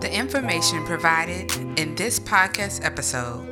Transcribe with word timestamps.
The 0.00 0.14
information 0.14 0.84
provided 0.84 1.50
in 1.76 1.96
this 1.96 2.20
podcast 2.20 2.84
episode 2.84 3.44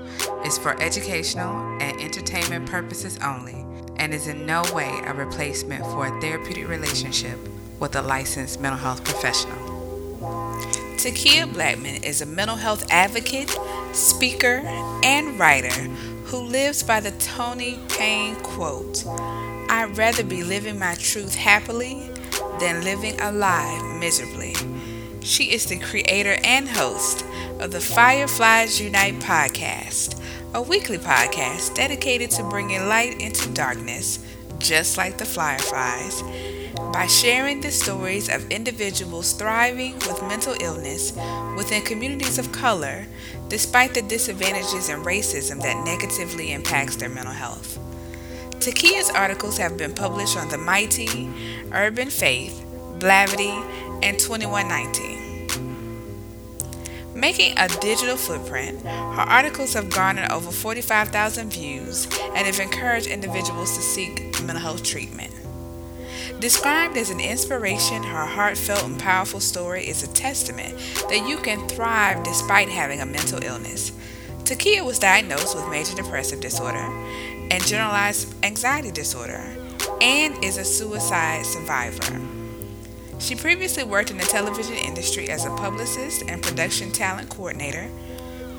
is 0.46 0.56
for 0.56 0.80
educational 0.80 1.56
and 1.82 2.00
entertainment 2.00 2.71
purposes 2.71 3.19
only 3.19 3.64
and 3.96 4.14
is 4.14 4.29
in 4.29 4.46
no 4.46 4.62
way 4.72 5.01
a 5.06 5.12
replacement 5.12 5.85
for 5.87 6.06
a 6.06 6.21
therapeutic 6.21 6.69
relationship 6.69 7.37
with 7.80 7.96
a 7.96 8.03
licensed 8.03 8.61
mental 8.61 8.79
health 8.79 9.03
professional. 9.03 9.59
Takia 10.96 11.52
Blackman 11.52 12.04
is 12.04 12.22
a 12.22 12.27
mental 12.27 12.56
health 12.56 12.86
advocate, 12.92 13.50
speaker, 13.92 14.62
and 15.02 15.40
writer 15.40 15.82
who 16.26 16.38
lives 16.38 16.80
by 16.84 17.00
the 17.00 17.10
Tony 17.12 17.76
Payne 17.88 18.36
quote 18.36 19.04
I'd 19.68 19.96
rather 19.98 20.22
be 20.22 20.44
living 20.44 20.78
my 20.78 20.94
truth 20.94 21.34
happily 21.34 22.08
than 22.60 22.84
living 22.84 23.20
a 23.20 23.32
lie 23.32 23.98
miserably. 23.98 24.54
She 25.27 25.50
is 25.52 25.66
the 25.66 25.80
creator 25.80 26.38
and 26.45 26.69
host 26.69 27.24
of 27.59 27.73
the 27.73 27.80
Fireflies 27.80 28.80
Unite 28.80 29.19
podcast, 29.19 30.23
a 30.55 30.62
weekly 30.62 30.98
podcast 30.98 31.74
dedicated 31.74 32.30
to 32.30 32.45
bringing 32.45 32.87
light 32.87 33.20
into 33.20 33.52
darkness, 33.52 34.24
just 34.59 34.96
like 34.96 35.18
the 35.18 35.24
Fireflies, 35.24 36.23
by 36.92 37.09
sharing 37.09 37.60
the 37.60 37.73
stories 37.73 38.28
of 38.28 38.48
individuals 38.52 39.32
thriving 39.32 39.95
with 39.95 40.23
mental 40.23 40.54
illness 40.60 41.12
within 41.56 41.82
communities 41.82 42.38
of 42.38 42.52
color, 42.52 43.04
despite 43.48 43.95
the 43.95 44.02
disadvantages 44.02 44.88
and 44.88 45.04
racism 45.04 45.60
that 45.60 45.84
negatively 45.84 46.52
impacts 46.52 46.95
their 46.95 47.09
mental 47.09 47.34
health. 47.34 47.80
Takia's 48.60 49.10
articles 49.10 49.59
have 49.59 49.77
been 49.77 49.93
published 49.93 50.37
on 50.37 50.51
The 50.51 50.59
Mighty, 50.59 51.29
Urban 51.73 52.10
Faith, 52.10 52.62
Blavity, 52.98 53.62
and 54.02 54.16
21Ninety. 54.16 55.16
Making 57.14 57.56
a 57.56 57.66
digital 57.80 58.16
footprint, 58.16 58.82
her 58.82 59.23
articles 59.23 59.73
have 59.73 59.88
garnered 59.88 60.30
over 60.30 60.51
45,000 60.51 61.51
views 61.51 62.06
and 62.21 62.46
have 62.46 62.60
encouraged 62.60 63.06
individuals 63.06 63.74
to 63.74 63.82
seek 63.82 64.38
mental 64.43 64.59
health 64.59 64.82
treatment. 64.82 65.32
Described 66.41 66.98
as 66.98 67.09
an 67.09 67.19
inspiration, 67.19 68.03
her 68.03 68.26
heartfelt 68.26 68.84
and 68.84 69.00
powerful 69.00 69.41
story 69.41 69.88
is 69.88 70.03
a 70.03 70.12
testament 70.12 70.76
that 71.09 71.26
you 71.26 71.38
can 71.38 71.66
thrive 71.69 72.22
despite 72.22 72.69
having 72.69 73.00
a 73.00 73.06
mental 73.06 73.43
illness. 73.43 73.93
Takia 74.44 74.84
was 74.84 74.99
diagnosed 74.99 75.56
with 75.56 75.69
major 75.71 75.94
depressive 75.94 76.41
disorder 76.41 76.76
and 77.50 77.65
generalized 77.65 78.34
anxiety 78.44 78.91
disorder 78.91 79.43
and 80.03 80.44
is 80.44 80.59
a 80.59 80.65
suicide 80.65 81.47
survivor. 81.47 82.35
She 83.19 83.34
previously 83.34 83.82
worked 83.82 84.10
in 84.10 84.19
the 84.19 84.25
television 84.25 84.75
industry 84.75 85.31
as 85.31 85.47
a 85.47 85.50
publicist 85.50 86.22
and 86.28 86.42
production 86.42 86.92
talent 86.92 87.31
coordinator. 87.31 87.88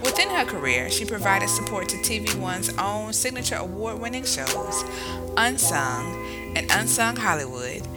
Within 0.04 0.30
her 0.30 0.46
career, 0.46 0.90
she 0.90 1.06
provided 1.06 1.50
support 1.50 1.90
to 1.90 1.98
TV 1.98 2.34
One's 2.36 2.76
own 2.78 3.14
signature 3.14 3.56
award 3.56 4.00
winning 4.00 4.26
shows, 4.26 4.84
Unsung 5.38 6.56
and 6.56 6.70
Unsung 6.72 7.16
Hollywood, 7.16 7.88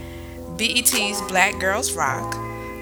BET's 0.56 1.20
Black 1.22 1.58
Girls 1.60 1.92
Rock, 1.92 2.32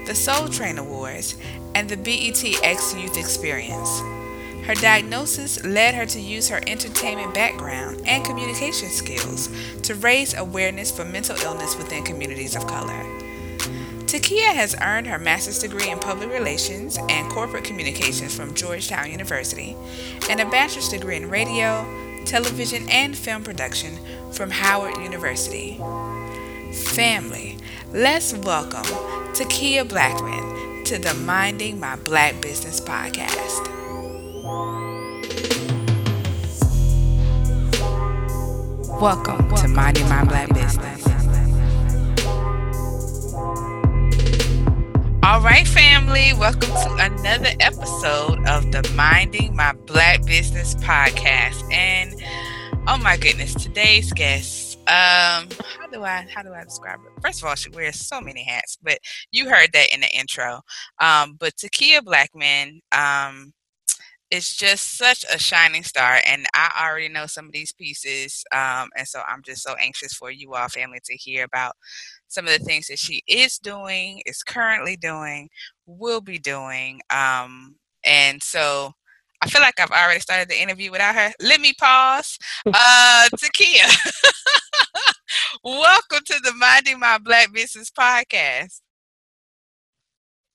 the 0.05 0.15
Soul 0.15 0.47
Train 0.49 0.77
Awards, 0.77 1.35
and 1.75 1.89
the 1.89 1.97
BET 1.97 2.43
X 2.63 2.93
Youth 2.95 3.17
Experience. 3.17 4.01
Her 4.65 4.75
diagnosis 4.75 5.63
led 5.63 5.95
her 5.95 6.05
to 6.07 6.19
use 6.19 6.49
her 6.49 6.61
entertainment 6.67 7.33
background 7.33 8.01
and 8.05 8.25
communication 8.25 8.89
skills 8.89 9.49
to 9.83 9.95
raise 9.95 10.35
awareness 10.35 10.91
for 10.91 11.05
mental 11.05 11.37
illness 11.37 11.77
within 11.77 12.03
communities 12.03 12.55
of 12.55 12.67
color. 12.67 13.28
Takia 14.09 14.55
has 14.55 14.75
earned 14.81 15.05
her 15.05 15.19
master's 15.19 15.59
degree 15.59 15.87
in 15.87 15.99
public 15.99 16.31
relations 16.31 16.97
and 17.09 17.31
corporate 17.31 17.63
communications 17.63 18.35
from 18.35 18.55
Georgetown 18.55 19.11
University 19.11 19.75
and 20.31 20.39
a 20.39 20.49
bachelor's 20.49 20.89
degree 20.89 21.17
in 21.17 21.29
radio, 21.29 21.85
television, 22.25 22.89
and 22.89 23.15
film 23.15 23.43
production 23.43 23.99
from 24.31 24.49
Howard 24.49 24.97
University. 24.97 25.77
Family, 26.73 27.59
let's 27.93 28.33
welcome 28.33 28.81
Takia 29.35 29.87
Blackman 29.87 30.85
to 30.85 30.97
the 30.97 31.13
Minding 31.13 31.79
My 31.79 31.95
Black 31.97 32.41
Business 32.41 32.81
podcast. 32.81 33.67
Welcome 38.99 39.55
to 39.57 39.67
Minding 39.67 40.09
My 40.09 40.23
Black 40.23 40.51
Business. 40.51 41.08
All 45.29 45.41
right, 45.41 45.67
family, 45.67 46.33
welcome 46.33 46.71
to 46.71 46.95
another 46.99 47.51
episode 47.59 48.43
of 48.47 48.71
the 48.71 48.91
Minding 48.95 49.55
My 49.55 49.73
Black 49.73 50.25
Business 50.25 50.73
podcast. 50.73 51.71
And 51.71 52.15
oh 52.87 52.97
my 52.97 53.15
goodness, 53.15 53.53
today's 53.53 54.11
guest, 54.11 54.79
um, 54.87 55.47
how 55.77 55.87
do 55.91 56.03
I 56.03 56.25
how 56.33 56.41
do 56.41 56.51
I 56.51 56.63
describe 56.63 57.01
it? 57.05 57.21
First 57.21 57.43
of 57.43 57.47
all, 57.47 57.53
she 57.53 57.69
wears 57.69 57.99
so 57.99 58.19
many 58.19 58.43
hats, 58.43 58.79
but 58.81 58.97
you 59.31 59.47
heard 59.47 59.69
that 59.73 59.93
in 59.93 60.01
the 60.01 60.09
intro. 60.17 60.61
Um, 60.99 61.35
but 61.39 61.55
Takia 61.57 62.03
Blackman, 62.03 62.81
um, 62.91 63.53
is 64.31 64.55
just 64.55 64.97
such 64.97 65.25
a 65.33 65.39
shining 65.39 65.81
star 65.81 66.19
and 66.27 66.45
i 66.53 66.85
already 66.87 67.09
know 67.09 67.25
some 67.25 67.45
of 67.45 67.51
these 67.51 67.73
pieces 67.73 68.43
um, 68.53 68.87
and 68.95 69.07
so 69.07 69.21
i'm 69.27 69.41
just 69.43 69.63
so 69.63 69.73
anxious 69.79 70.13
for 70.13 70.29
you 70.29 70.53
all 70.53 70.67
family 70.67 70.99
to 71.03 71.15
hear 71.15 71.43
about 71.43 71.75
some 72.29 72.45
of 72.45 72.57
the 72.57 72.63
things 72.63 72.87
that 72.87 72.99
she 72.99 73.21
is 73.27 73.57
doing, 73.57 74.21
is 74.25 74.43
currently 74.43 74.95
doing, 74.95 75.49
will 75.85 76.21
be 76.21 76.37
doing. 76.37 77.01
Um, 77.09 77.75
and 78.05 78.41
so 78.41 78.93
I 79.41 79.49
feel 79.49 79.61
like 79.61 79.79
I've 79.79 79.91
already 79.91 80.19
started 80.19 80.47
the 80.47 80.61
interview 80.61 80.91
without 80.91 81.15
her. 81.15 81.33
Let 81.41 81.59
me 81.59 81.73
pause. 81.79 82.37
Uh, 82.65 83.27
Takia, 83.35 84.11
welcome 85.63 86.19
to 86.25 86.39
the 86.43 86.53
Minding 86.57 86.99
My 86.99 87.17
Black 87.17 87.51
Business 87.51 87.89
podcast. 87.89 88.81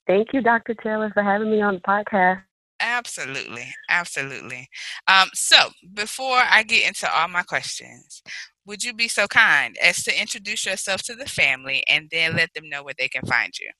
Thank 0.06 0.28
you, 0.32 0.42
Dr. 0.42 0.74
Taylor, 0.74 1.10
for 1.12 1.22
having 1.22 1.50
me 1.50 1.60
on 1.62 1.74
the 1.74 1.80
podcast. 1.80 2.42
Absolutely, 2.80 3.72
absolutely. 3.88 4.68
Um, 5.06 5.28
so, 5.34 5.70
before 5.94 6.38
I 6.38 6.62
get 6.64 6.86
into 6.86 7.10
all 7.12 7.28
my 7.28 7.42
questions, 7.42 8.22
would 8.66 8.82
you 8.84 8.92
be 8.92 9.08
so 9.08 9.26
kind 9.26 9.76
as 9.82 10.02
to 10.04 10.20
introduce 10.20 10.66
yourself 10.66 11.02
to 11.04 11.14
the 11.14 11.26
family 11.26 11.84
and 11.88 12.08
then 12.10 12.36
let 12.36 12.52
them 12.54 12.68
know 12.68 12.82
where 12.82 12.94
they 12.98 13.08
can 13.08 13.22
find 13.26 13.52
you? 13.58 13.70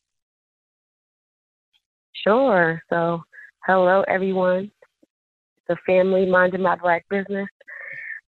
Sure. 2.25 2.83
So, 2.91 3.23
hello, 3.67 4.03
everyone. 4.09 4.71
The 5.69 5.77
family 5.87 6.27
minding 6.27 6.63
my 6.63 6.77
black 6.77 7.05
business. 7.11 7.49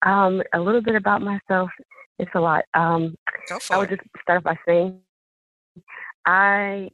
Um, 0.06 0.42
a 0.54 0.60
little 0.60 0.82
bit 0.82 0.96
about 0.96 1.22
myself. 1.22 1.70
It's 2.20 2.32
a 2.36 2.40
lot. 2.40 2.64
Um, 2.74 3.16
Go 3.50 3.60
for 3.60 3.76
I 3.76 3.78
would 3.80 3.92
it. 3.92 3.98
just 3.98 4.10
start 4.22 4.44
by 4.44 4.58
saying 4.68 5.00
I 6.26 6.90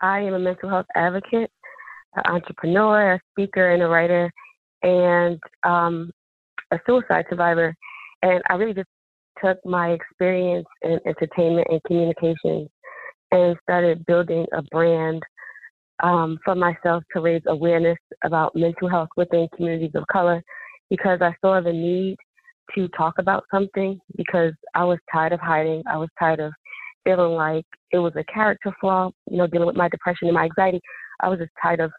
I 0.00 0.20
am 0.20 0.34
a 0.34 0.38
mental 0.38 0.68
health 0.68 0.86
advocate, 0.94 1.50
an 2.16 2.22
entrepreneur, 2.26 3.14
a 3.14 3.20
speaker, 3.32 3.72
and 3.72 3.82
a 3.82 3.88
writer, 3.88 4.30
and 4.82 5.38
um, 5.64 6.10
a 6.70 6.78
suicide 6.86 7.24
survivor. 7.28 7.74
And 8.22 8.42
I 8.48 8.54
really 8.54 8.74
just 8.74 8.88
took 9.42 9.58
my 9.64 9.90
experience 9.90 10.66
in 10.82 10.98
entertainment 11.06 11.66
and 11.70 11.82
communications 11.86 12.68
and 13.32 13.56
started 13.62 14.04
building 14.06 14.46
a 14.52 14.62
brand 14.70 15.22
um, 16.02 16.38
for 16.44 16.54
myself 16.54 17.02
to 17.12 17.20
raise 17.20 17.42
awareness 17.46 17.98
about 18.24 18.54
mental 18.54 18.88
health 18.88 19.08
within 19.16 19.48
communities 19.56 19.92
of 19.94 20.06
color 20.08 20.42
because 20.90 21.20
I 21.20 21.34
saw 21.40 21.60
the 21.60 21.72
need 21.72 22.16
to 22.74 22.88
talk 22.88 23.14
about 23.18 23.44
something 23.52 23.98
because 24.16 24.52
I 24.74 24.84
was 24.84 24.98
tired 25.12 25.32
of 25.32 25.40
hiding. 25.40 25.82
I 25.90 25.96
was 25.96 26.08
tired 26.18 26.40
of 26.40 26.52
feeling 27.04 27.32
like 27.32 27.66
it 27.90 27.98
was 27.98 28.12
a 28.16 28.24
character 28.24 28.74
flaw, 28.80 29.10
you 29.30 29.36
know, 29.36 29.46
dealing 29.46 29.66
with 29.66 29.76
my 29.76 29.88
depression 29.88 30.28
and 30.28 30.34
my 30.34 30.44
anxiety. 30.44 30.80
I 31.20 31.28
was 31.28 31.38
just 31.38 31.52
tired 31.62 31.80
of 31.80 31.92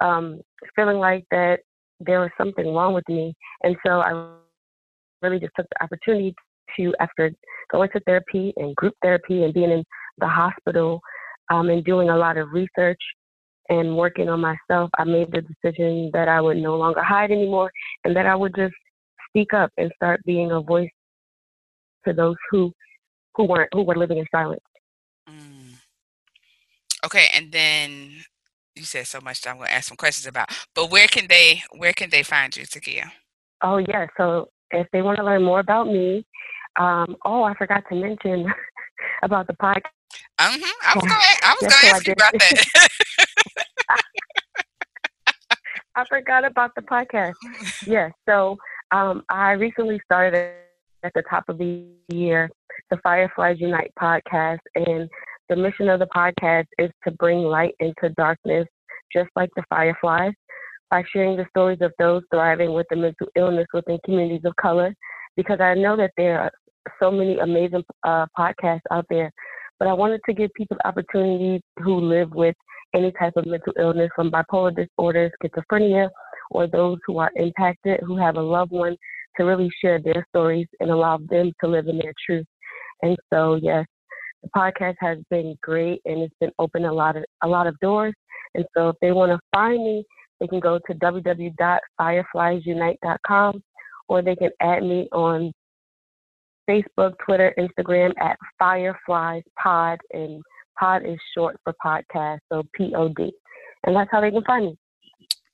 um, 0.00 0.40
feeling 0.74 0.98
like 0.98 1.24
that 1.30 1.60
there 2.00 2.20
was 2.20 2.30
something 2.38 2.74
wrong 2.74 2.94
with 2.94 3.08
me. 3.08 3.34
And 3.62 3.76
so 3.84 4.00
I 4.00 4.36
really 5.22 5.38
just 5.38 5.52
took 5.56 5.66
the 5.68 5.84
opportunity 5.84 6.34
to, 6.76 6.94
after 7.00 7.30
going 7.70 7.90
to 7.90 8.00
therapy 8.00 8.52
and 8.56 8.74
group 8.76 8.94
therapy 9.02 9.44
and 9.44 9.52
being 9.52 9.70
in 9.70 9.84
the 10.18 10.26
hospital 10.26 11.00
um, 11.52 11.68
and 11.68 11.84
doing 11.84 12.08
a 12.08 12.16
lot 12.16 12.36
of 12.36 12.48
research 12.52 13.00
and 13.68 13.96
working 13.96 14.28
on 14.28 14.40
myself, 14.40 14.90
I 14.98 15.04
made 15.04 15.30
the 15.30 15.42
decision 15.42 16.10
that 16.12 16.28
I 16.28 16.40
would 16.40 16.56
no 16.56 16.76
longer 16.76 17.02
hide 17.02 17.30
anymore 17.30 17.70
and 18.04 18.16
that 18.16 18.26
I 18.26 18.34
would 18.34 18.54
just 18.56 18.74
speak 19.28 19.54
up 19.54 19.70
and 19.76 19.92
start 19.96 20.20
being 20.24 20.50
a 20.50 20.60
voice 20.60 20.90
to 22.06 22.12
those 22.12 22.36
who 22.50 22.72
who 23.34 23.44
weren't 23.44 23.68
who 23.72 23.82
were 23.82 23.96
living 23.96 24.18
in 24.18 24.26
silence. 24.32 24.60
Mm. 25.28 25.74
Okay, 27.04 27.26
and 27.34 27.52
then 27.52 28.24
you 28.80 28.86
said 28.86 29.06
so 29.06 29.20
much 29.20 29.42
that 29.42 29.50
I'm 29.50 29.56
going 29.58 29.68
to 29.68 29.74
ask 29.74 29.88
some 29.88 29.96
questions 29.96 30.26
about. 30.26 30.48
But 30.74 30.90
where 30.90 31.06
can 31.06 31.26
they 31.28 31.62
where 31.76 31.92
can 31.92 32.10
they 32.10 32.22
find 32.22 32.56
you, 32.56 32.64
Takia? 32.64 33.10
Oh 33.62 33.76
yeah, 33.78 34.06
so 34.16 34.48
if 34.70 34.86
they 34.92 35.02
want 35.02 35.18
to 35.18 35.24
learn 35.24 35.42
more 35.44 35.60
about 35.60 35.86
me, 35.86 36.24
um, 36.78 37.16
oh 37.24 37.42
I 37.44 37.54
forgot 37.54 37.84
to 37.90 37.94
mention 37.94 38.46
about 39.22 39.46
the 39.46 39.52
podcast. 39.54 39.92
Mm-hmm. 40.40 40.62
I 40.88 40.92
was 40.96 41.04
going 41.04 41.20
I 41.44 41.54
was 41.60 41.62
Yes, 41.62 41.70
going 41.70 41.82
to 41.82 41.86
so 41.86 41.94
ask 41.96 42.06
you 42.06 42.12
about 42.14 42.32
that. 42.38 42.88
I 45.96 46.04
forgot 46.08 46.44
about 46.44 46.70
the 46.74 46.82
podcast. 46.82 47.34
yes, 47.86 48.12
so 48.28 48.56
um, 48.92 49.22
I 49.28 49.52
recently 49.52 50.00
started 50.04 50.52
at 51.02 51.12
the 51.14 51.22
top 51.28 51.48
of 51.48 51.58
the 51.58 51.84
year 52.08 52.50
the 52.90 52.98
Fireflies 53.02 53.56
Unite 53.60 53.92
podcast, 54.00 54.58
and 54.74 55.08
the 55.50 55.56
mission 55.56 55.88
of 55.88 55.98
the 55.98 56.06
podcast 56.06 56.66
is 56.78 56.90
to 57.04 57.10
bring 57.10 57.38
light 57.38 57.74
into 57.80 58.08
darkness, 58.16 58.66
just 59.12 59.28
like 59.34 59.50
the 59.56 59.64
Fireflies, 59.68 60.32
by 60.90 61.02
sharing 61.12 61.36
the 61.36 61.44
stories 61.50 61.80
of 61.80 61.92
those 61.98 62.22
thriving 62.32 62.72
with 62.72 62.86
the 62.88 62.96
mental 62.96 63.26
illness 63.36 63.66
within 63.74 63.98
communities 64.04 64.44
of 64.44 64.54
color. 64.56 64.94
Because 65.36 65.60
I 65.60 65.74
know 65.74 65.96
that 65.96 66.12
there 66.16 66.40
are 66.40 66.52
so 67.02 67.10
many 67.10 67.38
amazing 67.38 67.82
uh, 68.04 68.26
podcasts 68.38 68.80
out 68.92 69.06
there, 69.10 69.30
but 69.80 69.88
I 69.88 69.92
wanted 69.92 70.20
to 70.26 70.32
give 70.32 70.50
people 70.56 70.76
the 70.76 70.88
opportunity 70.88 71.60
who 71.82 72.00
live 72.00 72.30
with 72.30 72.54
any 72.94 73.12
type 73.12 73.32
of 73.36 73.46
mental 73.46 73.72
illness, 73.78 74.10
from 74.14 74.30
bipolar 74.30 74.74
disorder, 74.74 75.32
schizophrenia, 75.42 76.08
or 76.52 76.68
those 76.68 76.98
who 77.06 77.18
are 77.18 77.30
impacted, 77.34 78.00
who 78.06 78.16
have 78.16 78.36
a 78.36 78.42
loved 78.42 78.72
one, 78.72 78.96
to 79.36 79.44
really 79.44 79.70
share 79.80 80.00
their 80.00 80.24
stories 80.28 80.66
and 80.78 80.90
allow 80.90 81.18
them 81.28 81.52
to 81.60 81.68
live 81.68 81.88
in 81.88 81.98
their 81.98 82.12
truth. 82.24 82.46
And 83.02 83.16
so, 83.32 83.54
yes, 83.54 83.84
the 84.42 84.48
podcast 84.56 84.94
has 85.00 85.18
been 85.30 85.56
great 85.62 86.00
and 86.04 86.22
it's 86.22 86.34
been 86.40 86.50
open 86.58 86.84
a 86.84 86.92
lot 86.92 87.16
of 87.16 87.24
a 87.42 87.48
lot 87.48 87.66
of 87.66 87.78
doors. 87.80 88.12
And 88.54 88.64
so, 88.76 88.88
if 88.88 88.96
they 89.00 89.12
want 89.12 89.32
to 89.32 89.38
find 89.54 89.82
me, 89.82 90.04
they 90.40 90.46
can 90.46 90.60
go 90.60 90.78
to 90.78 90.94
www.firefliesunite.com 90.94 93.62
or 94.08 94.22
they 94.22 94.36
can 94.36 94.50
add 94.60 94.82
me 94.82 95.08
on 95.12 95.52
Facebook, 96.68 97.14
Twitter, 97.24 97.54
Instagram 97.58 98.12
at 98.20 98.36
Fireflies 98.58 99.44
Pod, 99.60 99.98
and 100.12 100.42
Pod 100.78 101.06
is 101.06 101.18
short 101.34 101.56
for 101.64 101.74
podcast, 101.84 102.38
so 102.50 102.62
P 102.74 102.94
O 102.96 103.08
D, 103.08 103.32
and 103.84 103.94
that's 103.94 104.10
how 104.10 104.20
they 104.20 104.30
can 104.30 104.44
find 104.44 104.66
me. 104.66 104.76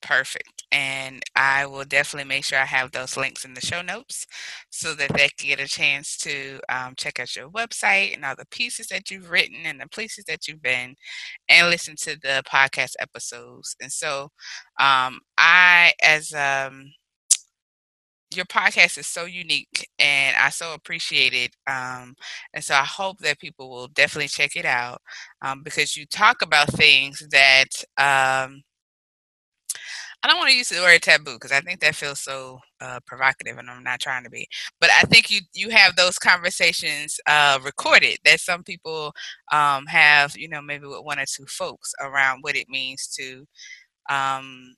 Perfect. 0.03 0.56
And 0.76 1.23
I 1.34 1.64
will 1.67 1.84
definitely 1.84 2.28
make 2.28 2.44
sure 2.44 2.58
I 2.58 2.67
have 2.67 2.93
those 2.93 3.17
links 3.17 3.44
in 3.46 3.55
the 3.55 3.61
show 3.62 3.81
notes 3.82 4.26
so 4.70 4.94
that 4.94 5.12
they 5.14 5.31
can 5.38 5.49
get 5.49 5.61
a 5.61 5.67
chance 5.69 6.17
to 6.19 6.61
um, 6.69 6.94
check 6.96 7.19
out 7.19 7.34
your 7.34 7.49
website 7.50 8.14
and 8.14 8.25
all 8.25 8.37
the 8.37 8.46
pieces 8.50 8.88
that 8.88 9.11
you've 9.11 9.31
written 9.31 9.58
and 9.64 9.81
the 9.81 9.88
places 9.88 10.25
that 10.26 10.46
you've 10.46 10.62
been 10.62 10.94
and 11.49 11.70
listen 11.70 11.96
to 12.00 12.17
the 12.20 12.43
podcast 12.46 12.93
episodes. 13.00 13.75
And 13.81 13.90
so 13.90 14.31
um, 14.78 15.20
I, 15.38 15.93
as 16.02 16.34
um, 16.34 16.93
your 18.34 18.44
podcast 18.46 18.99
is 18.99 19.06
so 19.06 19.25
unique 19.25 19.88
and 19.99 20.37
I 20.37 20.50
so 20.50 20.75
appreciate 20.75 21.32
it. 21.32 21.56
Um, 21.67 22.14
and 22.52 22.62
so 22.62 22.75
I 22.75 22.84
hope 22.84 23.19
that 23.20 23.38
people 23.40 23.70
will 23.70 23.88
definitely 23.88 24.29
check 24.29 24.56
it 24.56 24.67
out 24.67 25.00
um, 25.43 25.62
because 25.62 25.96
you 25.96 26.06
talk 26.06 26.43
about 26.43 26.69
things 26.72 27.26
that 27.31 27.69
um, 27.96 28.62
I 30.26 30.28
don't 30.28 30.38
want 30.38 30.50
to 30.50 30.56
use 30.56 30.70
the 30.70 30.81
word 30.81 31.02
taboo 31.02 31.34
because 31.34 31.52
I 31.52 31.61
think 31.61 31.78
that 31.81 31.94
feels 31.94 32.19
so 32.20 32.58
uh, 32.81 32.99
provocative, 33.06 33.58
and 33.58 33.70
I'm 33.70 33.84
not 33.84 34.00
trying 34.00 34.25
to 34.25 34.31
be. 34.31 34.49
But 34.81 34.90
I 34.90 35.02
think 35.02 35.31
you 35.31 35.43
you 35.55 35.70
have 35.70 35.94
those 35.94 36.19
conversations 36.19 37.20
uh, 37.28 37.61
recorded 37.64 38.19
that 38.25 38.40
some 38.40 38.64
people 38.64 39.12
um, 39.52 39.87
have, 39.87 40.37
you 40.37 40.49
know, 40.49 40.61
maybe 40.61 40.88
with 40.88 41.05
one 41.05 41.20
or 41.20 41.26
two 41.32 41.46
folks 41.46 41.94
around 42.00 42.40
what 42.40 42.56
it 42.56 42.69
means 42.69 43.06
to 43.19 43.46
um, 44.11 44.75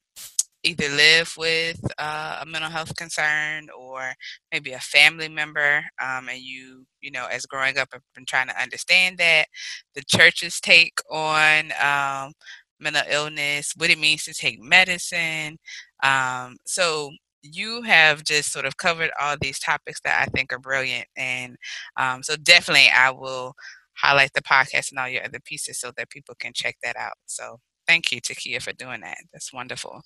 either 0.65 0.89
live 0.91 1.33
with 1.39 1.81
uh, 1.99 2.41
a 2.43 2.47
mental 2.47 2.71
health 2.71 2.95
concern 2.97 3.69
or 3.79 4.13
maybe 4.53 4.73
a 4.73 4.81
family 4.81 5.29
member 5.29 5.85
um, 6.03 6.29
and 6.29 6.41
you 6.41 6.85
you 7.01 7.11
know 7.11 7.27
as 7.31 7.47
growing 7.47 7.79
up 7.79 7.89
have 7.93 8.03
been 8.15 8.27
trying 8.27 8.49
to 8.49 8.61
understand 8.61 9.19
that 9.19 9.47
the 9.95 10.03
church's 10.09 10.61
take 10.61 10.99
on 11.11 11.73
um, 11.83 12.33
mental 12.81 13.03
illness 13.11 13.73
what 13.77 13.91
it 13.91 13.99
means 13.99 14.25
to 14.25 14.35
take 14.35 14.61
medicine 14.61 15.59
um, 16.03 16.57
so 16.67 17.11
you 17.43 17.83
have 17.83 18.25
just 18.25 18.53
sort 18.53 18.65
of 18.67 18.77
covered 18.77 19.11
all 19.21 19.37
these 19.41 19.59
topics 19.59 20.01
that 20.03 20.21
i 20.21 20.27
think 20.27 20.53
are 20.53 20.59
brilliant 20.59 21.07
and 21.17 21.57
um, 21.97 22.23
so 22.23 22.37
definitely 22.37 22.89
i 22.95 23.11
will 23.11 23.55
highlight 23.97 24.33
the 24.35 24.43
podcast 24.43 24.91
and 24.91 24.99
all 24.99 25.09
your 25.09 25.25
other 25.25 25.41
pieces 25.45 25.79
so 25.81 25.91
that 25.97 26.09
people 26.11 26.35
can 26.39 26.53
check 26.55 26.77
that 26.85 26.97
out. 26.97 27.15
So 27.27 27.59
thank 27.87 28.13
you 28.13 28.21
takia 28.21 28.63
for 28.63 28.73
doing 28.73 29.01
that. 29.01 29.17
That's 29.33 29.53
wonderful. 29.53 30.03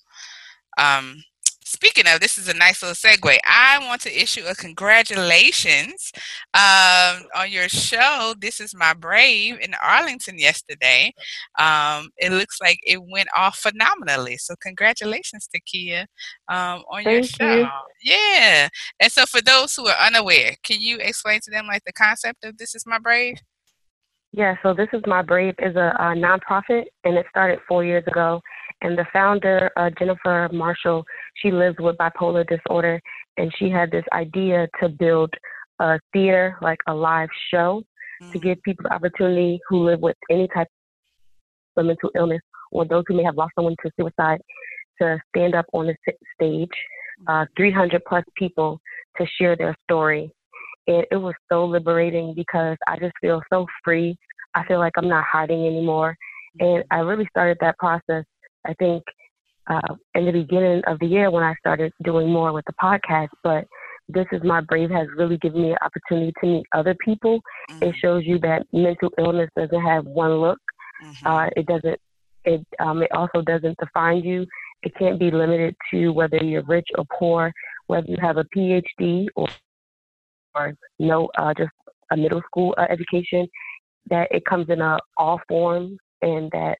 Um, 0.77 1.23
speaking 1.65 2.05
of, 2.07 2.19
this 2.19 2.37
is 2.37 2.47
a 2.47 2.53
nice 2.53 2.81
little 2.81 2.95
segue. 2.95 3.37
I 3.45 3.79
want 3.85 4.01
to 4.01 4.21
issue 4.21 4.43
a 4.47 4.55
congratulations 4.55 6.11
um, 6.53 7.23
on 7.35 7.49
your 7.49 7.69
show. 7.69 8.33
This 8.39 8.59
is 8.59 8.75
my 8.75 8.93
brave 8.93 9.59
in 9.59 9.73
Arlington 9.81 10.39
yesterday. 10.39 11.13
Um, 11.59 12.09
it 12.17 12.31
looks 12.31 12.59
like 12.61 12.79
it 12.85 13.01
went 13.03 13.29
off 13.35 13.57
phenomenally. 13.57 14.37
So 14.37 14.55
congratulations 14.61 15.47
Takia 15.53 16.01
um, 16.49 16.83
on 16.91 17.03
Thank 17.03 17.07
your 17.07 17.23
show. 17.23 17.55
You. 17.55 17.67
Yeah. 18.03 18.69
And 18.99 19.11
so 19.11 19.25
for 19.25 19.41
those 19.41 19.73
who 19.75 19.87
are 19.87 20.05
unaware, 20.05 20.55
can 20.63 20.79
you 20.79 20.97
explain 20.99 21.39
to 21.43 21.51
them 21.51 21.67
like 21.67 21.83
the 21.85 21.93
concept 21.93 22.43
of 22.43 22.57
This 22.57 22.75
Is 22.75 22.85
My 22.85 22.99
Brave? 22.99 23.37
Yeah, 24.31 24.55
so 24.63 24.73
This 24.73 24.89
Is 24.93 25.01
My 25.05 25.21
Brave 25.21 25.53
is 25.59 25.75
a, 25.75 25.95
a 25.99 26.15
nonprofit 26.15 26.85
and 27.03 27.17
it 27.17 27.25
started 27.29 27.59
four 27.67 27.85
years 27.85 28.03
ago 28.07 28.41
and 28.83 28.97
the 28.97 29.05
founder, 29.11 29.71
uh, 29.77 29.89
Jennifer 29.97 30.49
Marshall, 30.51 31.05
she 31.35 31.51
lives 31.51 31.77
with 31.79 31.97
bipolar 31.97 32.47
disorder, 32.47 33.01
and 33.37 33.51
she 33.57 33.69
had 33.69 33.91
this 33.91 34.05
idea 34.13 34.67
to 34.81 34.89
build 34.89 35.33
a 35.79 35.99
theater, 36.11 36.57
like 36.61 36.79
a 36.87 36.93
live 36.93 37.29
show, 37.51 37.83
mm-hmm. 38.21 38.31
to 38.31 38.39
give 38.39 38.61
people 38.63 38.83
the 38.83 38.93
opportunity 38.93 39.59
who 39.67 39.83
live 39.83 39.99
with 39.99 40.15
any 40.29 40.47
type 40.49 40.67
of 41.77 41.85
mental 41.85 42.11
illness 42.15 42.41
or 42.71 42.85
those 42.85 43.03
who 43.07 43.15
may 43.15 43.23
have 43.23 43.37
lost 43.37 43.53
someone 43.55 43.75
to 43.83 43.91
suicide 43.99 44.39
to 45.01 45.19
stand 45.35 45.55
up 45.55 45.65
on 45.73 45.87
the 45.87 45.95
stage, 46.35 46.69
uh, 47.27 47.45
300 47.57 48.01
plus 48.07 48.23
people 48.35 48.79
to 49.17 49.25
share 49.39 49.55
their 49.55 49.75
story. 49.83 50.31
And 50.87 51.05
it 51.11 51.17
was 51.17 51.33
so 51.51 51.65
liberating 51.65 52.33
because 52.35 52.77
I 52.87 52.99
just 52.99 53.13
feel 53.21 53.41
so 53.51 53.65
free. 53.83 54.15
I 54.53 54.63
feel 54.65 54.77
like 54.79 54.93
I'm 54.97 55.09
not 55.09 55.23
hiding 55.23 55.65
anymore. 55.65 56.15
And 56.59 56.83
I 56.91 56.99
really 56.99 57.27
started 57.31 57.57
that 57.61 57.77
process 57.79 58.25
I 58.65 58.73
think 58.75 59.03
uh, 59.67 59.95
in 60.15 60.25
the 60.25 60.31
beginning 60.31 60.81
of 60.87 60.99
the 60.99 61.05
year 61.05 61.31
when 61.31 61.43
I 61.43 61.55
started 61.59 61.91
doing 62.03 62.29
more 62.29 62.51
with 62.53 62.65
the 62.65 62.73
podcast, 62.73 63.29
but 63.43 63.65
this 64.09 64.25
is 64.31 64.41
my 64.43 64.61
brave 64.61 64.89
has 64.89 65.07
really 65.15 65.37
given 65.37 65.61
me 65.61 65.71
an 65.71 65.77
opportunity 65.81 66.33
to 66.41 66.47
meet 66.47 66.65
other 66.73 66.95
people. 67.03 67.39
Mm-hmm. 67.71 67.83
It 67.83 67.95
shows 68.01 68.23
you 68.25 68.39
that 68.39 68.65
mental 68.73 69.09
illness 69.17 69.49
doesn't 69.57 69.81
have 69.81 70.05
one 70.05 70.35
look. 70.35 70.59
Mm-hmm. 71.03 71.27
Uh, 71.27 71.45
it 71.55 71.65
doesn't. 71.65 71.99
It 72.45 72.65
um, 72.79 73.01
it 73.01 73.11
also 73.13 73.41
doesn't 73.41 73.77
define 73.77 74.23
you. 74.23 74.45
It 74.83 74.93
can't 74.99 75.17
be 75.17 75.31
limited 75.31 75.75
to 75.91 76.09
whether 76.09 76.37
you're 76.37 76.63
rich 76.63 76.87
or 76.97 77.05
poor, 77.17 77.51
whether 77.87 78.07
you 78.07 78.17
have 78.21 78.37
a 78.37 78.45
PhD 78.55 79.27
or 79.35 79.47
or 80.53 80.73
no, 80.99 81.29
uh, 81.37 81.53
just 81.57 81.71
a 82.11 82.17
middle 82.17 82.41
school 82.45 82.75
uh, 82.77 82.87
education. 82.89 83.47
That 84.09 84.27
it 84.31 84.43
comes 84.43 84.69
in 84.69 84.81
a, 84.81 84.97
all 85.15 85.39
forms, 85.47 85.97
and 86.21 86.51
that 86.51 86.77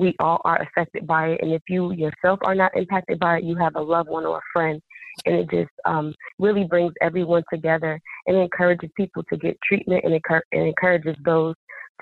we 0.00 0.14
all 0.18 0.40
are 0.44 0.62
affected 0.62 1.06
by 1.06 1.28
it. 1.28 1.40
And 1.42 1.52
if 1.52 1.62
you 1.68 1.92
yourself 1.92 2.38
are 2.44 2.54
not 2.54 2.74
impacted 2.74 3.18
by 3.18 3.36
it, 3.36 3.44
you 3.44 3.54
have 3.56 3.76
a 3.76 3.80
loved 3.80 4.08
one 4.08 4.24
or 4.24 4.38
a 4.38 4.50
friend. 4.50 4.80
And 5.26 5.34
it 5.36 5.50
just 5.50 5.70
um, 5.84 6.14
really 6.38 6.64
brings 6.64 6.94
everyone 7.02 7.42
together 7.52 8.00
and 8.26 8.36
encourages 8.36 8.88
people 8.96 9.22
to 9.24 9.36
get 9.36 9.58
treatment 9.62 10.04
and, 10.04 10.18
encour- 10.18 10.40
and 10.52 10.66
encourages 10.66 11.16
those 11.24 11.54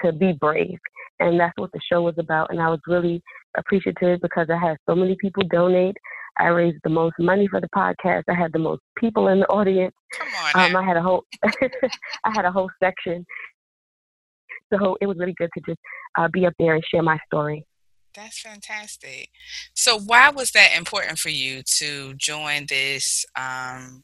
to 0.05 0.13
be 0.13 0.33
brave. 0.33 0.79
And 1.19 1.41
that's 1.41 1.57
what 1.57 1.73
the 1.73 1.81
show 1.91 2.03
was 2.03 2.15
about. 2.19 2.51
And 2.51 2.61
I 2.61 2.69
was 2.69 2.79
really 2.87 3.21
appreciative 3.57 4.21
because 4.21 4.47
I 4.49 4.57
had 4.57 4.77
so 4.89 4.95
many 4.95 5.17
people 5.21 5.43
donate. 5.51 5.97
I 6.39 6.47
raised 6.49 6.79
the 6.85 6.91
most 6.91 7.15
money 7.19 7.49
for 7.49 7.61
the 7.61 7.69
podcast. 7.75 8.23
I 8.29 8.35
had 8.35 8.53
the 8.53 8.61
most 8.61 8.81
people 8.97 9.27
in 9.27 9.41
the 9.41 9.47
audience. 9.47 9.95
Come 10.13 10.29
on. 10.55 10.71
Um, 10.71 10.77
I 10.77 10.85
had 10.87 10.97
a 10.97 11.03
whole, 11.03 11.25
I 11.45 12.31
had 12.33 12.45
a 12.45 12.53
whole 12.53 12.71
section. 12.81 13.27
So 14.73 14.97
it 15.01 15.07
was 15.07 15.19
really 15.19 15.35
good 15.37 15.51
to 15.55 15.61
just 15.67 15.81
uh, 16.17 16.29
be 16.33 16.47
up 16.47 16.53
there 16.61 16.75
and 16.75 16.85
share 16.93 17.03
my 17.03 17.19
story. 17.27 17.65
That's 18.15 18.41
fantastic. 18.41 19.31
So, 19.75 19.99
why 19.99 20.31
was 20.31 20.51
that 20.53 20.71
important 20.77 21.19
for 21.19 21.29
you 21.29 21.63
to 21.79 22.15
join 22.15 22.67
this 22.69 23.25
um, 23.37 24.03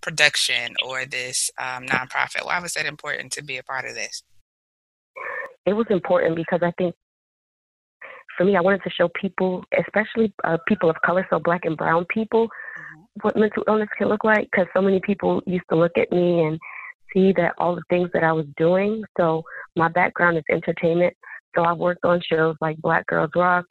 production 0.00 0.74
or 0.84 1.04
this 1.04 1.50
um, 1.58 1.86
nonprofit? 1.86 2.44
Why 2.44 2.60
was 2.60 2.74
that 2.74 2.86
important 2.86 3.32
to 3.32 3.44
be 3.44 3.58
a 3.58 3.62
part 3.62 3.84
of 3.86 3.94
this? 3.94 4.22
It 5.66 5.74
was 5.74 5.86
important 5.90 6.36
because 6.36 6.60
I 6.62 6.72
think 6.72 6.94
for 8.36 8.44
me, 8.44 8.56
I 8.56 8.60
wanted 8.60 8.82
to 8.82 8.90
show 8.90 9.08
people, 9.20 9.64
especially 9.78 10.32
uh, 10.44 10.58
people 10.66 10.90
of 10.90 10.96
color, 11.04 11.26
so 11.30 11.38
black 11.38 11.64
and 11.64 11.76
brown 11.76 12.04
people, 12.06 12.46
mm-hmm. 12.46 13.00
what 13.22 13.36
mental 13.36 13.64
illness 13.68 13.88
can 13.96 14.08
look 14.08 14.24
like. 14.24 14.48
Because 14.50 14.66
so 14.74 14.82
many 14.82 15.00
people 15.00 15.42
used 15.46 15.64
to 15.70 15.76
look 15.76 15.96
at 15.96 16.10
me 16.10 16.42
and 16.42 16.58
see 17.12 17.32
that 17.36 17.54
all 17.58 17.76
the 17.76 17.82
things 17.88 18.10
that 18.12 18.24
I 18.24 18.32
was 18.32 18.46
doing. 18.56 19.04
So 19.16 19.42
my 19.76 19.88
background 19.88 20.36
is 20.36 20.44
entertainment. 20.50 21.14
So 21.54 21.64
I've 21.64 21.78
worked 21.78 22.04
on 22.04 22.20
shows 22.28 22.56
like 22.60 22.76
Black 22.78 23.06
Girls 23.06 23.30
Rock, 23.34 23.64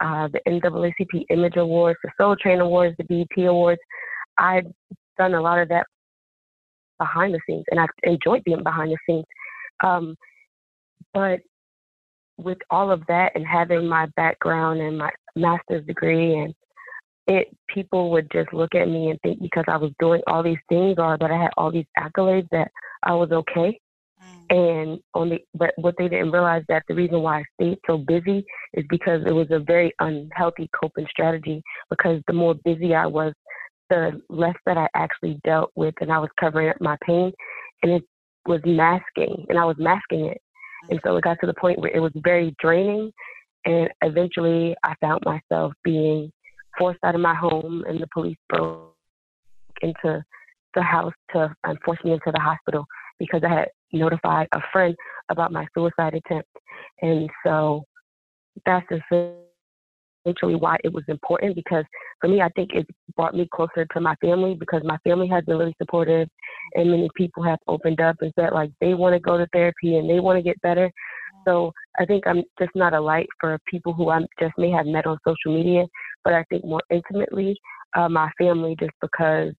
uh, 0.00 0.28
the 0.28 0.40
NAACP 0.46 1.24
Image 1.30 1.56
Awards, 1.56 1.98
the 2.02 2.10
Soul 2.18 2.36
Train 2.36 2.60
Awards, 2.60 2.96
the 2.98 3.04
BET 3.04 3.44
Awards. 3.44 3.80
I've 4.38 4.66
done 5.16 5.34
a 5.34 5.40
lot 5.40 5.58
of 5.58 5.68
that 5.68 5.86
behind 6.98 7.34
the 7.34 7.40
scenes, 7.46 7.64
and 7.70 7.80
I've 7.80 7.88
enjoyed 8.02 8.44
being 8.44 8.62
behind 8.62 8.92
the 8.92 8.98
scenes. 9.06 9.24
Um, 9.84 10.16
but 11.14 11.40
with 12.36 12.58
all 12.70 12.90
of 12.90 13.02
that 13.08 13.32
and 13.34 13.46
having 13.46 13.86
my 13.86 14.06
background 14.16 14.80
and 14.80 14.98
my 14.98 15.10
master's 15.34 15.84
degree 15.86 16.38
and 16.38 16.54
it 17.26 17.54
people 17.68 18.10
would 18.10 18.30
just 18.32 18.52
look 18.54 18.74
at 18.74 18.88
me 18.88 19.10
and 19.10 19.20
think 19.20 19.40
because 19.42 19.64
I 19.68 19.76
was 19.76 19.92
doing 20.00 20.22
all 20.26 20.42
these 20.42 20.58
things 20.68 20.96
or 20.98 21.18
that 21.18 21.30
I 21.30 21.42
had 21.42 21.50
all 21.56 21.70
these 21.70 21.84
accolades 21.98 22.48
that 22.52 22.70
I 23.02 23.12
was 23.14 23.30
okay. 23.30 23.78
And 24.50 24.98
on 25.14 25.28
the 25.30 25.38
but 25.54 25.72
what 25.76 25.94
they 25.98 26.08
didn't 26.08 26.30
realize 26.30 26.62
that 26.68 26.82
the 26.88 26.94
reason 26.94 27.20
why 27.20 27.40
I 27.40 27.44
stayed 27.60 27.78
so 27.86 27.98
busy 27.98 28.44
is 28.72 28.84
because 28.88 29.22
it 29.26 29.32
was 29.32 29.48
a 29.50 29.58
very 29.58 29.92
unhealthy 30.00 30.70
coping 30.78 31.06
strategy 31.10 31.62
because 31.90 32.22
the 32.26 32.32
more 32.32 32.54
busy 32.64 32.94
I 32.94 33.06
was, 33.06 33.34
the 33.90 34.20
less 34.30 34.56
that 34.64 34.78
I 34.78 34.88
actually 34.94 35.38
dealt 35.44 35.70
with 35.74 35.94
and 36.00 36.10
I 36.10 36.18
was 36.18 36.30
covering 36.40 36.70
up 36.70 36.80
my 36.80 36.96
pain 37.04 37.32
and 37.82 37.92
it 37.92 38.02
was 38.46 38.60
masking 38.64 39.44
and 39.50 39.58
I 39.58 39.64
was 39.64 39.76
masking 39.78 40.26
it. 40.26 40.40
And 40.90 40.98
so 41.04 41.16
it 41.16 41.24
got 41.24 41.38
to 41.40 41.46
the 41.46 41.54
point 41.54 41.78
where 41.78 41.94
it 41.94 42.00
was 42.00 42.12
very 42.16 42.54
draining 42.58 43.12
and 43.66 43.90
eventually 44.02 44.74
I 44.82 44.94
found 45.00 45.22
myself 45.26 45.74
being 45.84 46.32
forced 46.78 47.00
out 47.04 47.14
of 47.14 47.20
my 47.20 47.34
home, 47.34 47.84
and 47.88 48.00
the 48.00 48.06
police 48.14 48.36
broke 48.48 48.94
into 49.82 50.24
the 50.74 50.82
house 50.82 51.12
to 51.32 51.54
force 51.84 51.98
me 52.04 52.12
into 52.12 52.30
the 52.32 52.40
hospital 52.40 52.86
because 53.18 53.42
I 53.44 53.48
had 53.48 53.68
notified 53.92 54.48
a 54.52 54.60
friend 54.72 54.94
about 55.30 55.52
my 55.52 55.66
suicide 55.74 56.14
attempt. 56.14 56.48
And 57.02 57.28
so 57.44 57.84
that's 58.66 58.86
essentially 58.90 60.54
why 60.54 60.76
it 60.84 60.92
was 60.92 61.04
important 61.08 61.54
because 61.54 61.84
for 62.20 62.28
me, 62.28 62.40
I 62.40 62.48
think 62.50 62.70
it 62.74 62.86
brought 63.16 63.34
me 63.34 63.48
closer 63.54 63.86
to 63.92 64.00
my 64.00 64.14
family 64.16 64.54
because 64.54 64.82
my 64.84 64.98
family 64.98 65.28
has 65.28 65.44
been 65.44 65.58
really 65.58 65.76
supportive 65.78 66.28
and 66.74 66.90
many 66.90 67.08
people 67.14 67.42
have 67.42 67.58
opened 67.66 68.00
up 68.00 68.16
and 68.20 68.32
said 68.38 68.52
like 68.52 68.70
they 68.80 68.94
want 68.94 69.14
to 69.14 69.20
go 69.20 69.38
to 69.38 69.46
therapy 69.52 69.96
and 69.96 70.08
they 70.08 70.20
want 70.20 70.36
to 70.36 70.42
get 70.42 70.60
better. 70.60 70.90
So 71.46 71.72
I 71.98 72.04
think 72.04 72.26
I'm 72.26 72.42
just 72.58 72.72
not 72.74 72.94
a 72.94 73.00
light 73.00 73.28
for 73.40 73.58
people 73.70 73.94
who 73.94 74.10
I 74.10 74.20
just 74.40 74.52
may 74.58 74.70
have 74.70 74.86
met 74.86 75.06
on 75.06 75.18
social 75.26 75.54
media, 75.54 75.86
but 76.24 76.34
I 76.34 76.44
think 76.50 76.64
more 76.64 76.82
intimately, 76.90 77.56
uh, 77.96 78.08
my 78.08 78.30
family, 78.38 78.76
just 78.78 78.92
because 79.00 79.52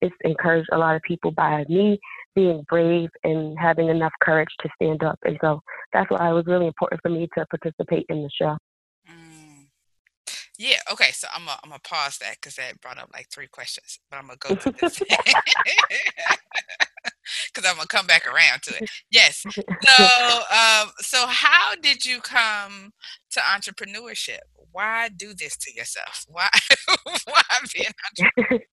it's 0.00 0.14
encouraged 0.24 0.68
a 0.72 0.78
lot 0.78 0.96
of 0.96 1.02
people 1.02 1.32
by 1.32 1.64
me 1.68 1.98
being 2.34 2.64
brave 2.68 3.10
and 3.22 3.56
having 3.58 3.88
enough 3.88 4.12
courage 4.22 4.48
to 4.60 4.68
stand 4.76 5.02
up. 5.02 5.18
And 5.24 5.38
so 5.40 5.60
that's 5.92 6.10
why 6.10 6.30
it 6.30 6.32
was 6.32 6.46
really 6.46 6.66
important 6.66 7.00
for 7.02 7.10
me 7.10 7.28
to 7.36 7.46
participate 7.46 8.06
in 8.08 8.22
the 8.22 8.30
show. 8.30 8.56
Mm. 9.10 9.66
Yeah. 10.58 10.78
Okay. 10.92 11.10
So 11.12 11.28
I'm 11.34 11.44
gonna 11.44 11.58
I'm 11.62 11.70
gonna 11.70 11.80
pause 11.80 12.18
that 12.18 12.36
because 12.40 12.56
that 12.56 12.80
brought 12.80 12.98
up 12.98 13.10
like 13.12 13.28
three 13.30 13.48
questions, 13.48 13.98
but 14.10 14.18
I'm 14.18 14.26
gonna 14.26 14.38
go 14.38 14.54
to 14.54 14.70
this. 14.70 15.02
because 17.52 17.68
I'm 17.68 17.76
gonna 17.76 17.86
come 17.86 18.06
back 18.06 18.26
around 18.26 18.62
to 18.62 18.76
it. 18.76 18.90
Yes. 19.10 19.44
So, 19.84 20.04
um, 20.50 20.90
so 20.98 21.26
how 21.26 21.74
did 21.80 22.04
you 22.04 22.20
come 22.20 22.92
to 23.32 23.40
entrepreneurship? 23.40 24.38
Why 24.72 25.08
do 25.08 25.34
this 25.34 25.56
to 25.58 25.72
yourself? 25.74 26.24
Why, 26.28 26.48
why 27.24 27.42
be 27.72 27.86
an 27.86 27.92
entrepreneur? 28.08 28.64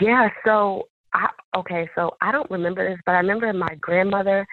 yeah. 0.00 0.28
So, 0.44 0.88
I, 1.14 1.28
okay. 1.56 1.88
So 1.94 2.10
I 2.20 2.32
don't 2.32 2.50
remember 2.50 2.88
this, 2.88 3.00
but 3.06 3.12
I 3.12 3.18
remember 3.18 3.52
my 3.52 3.74
grandmother 3.80 4.46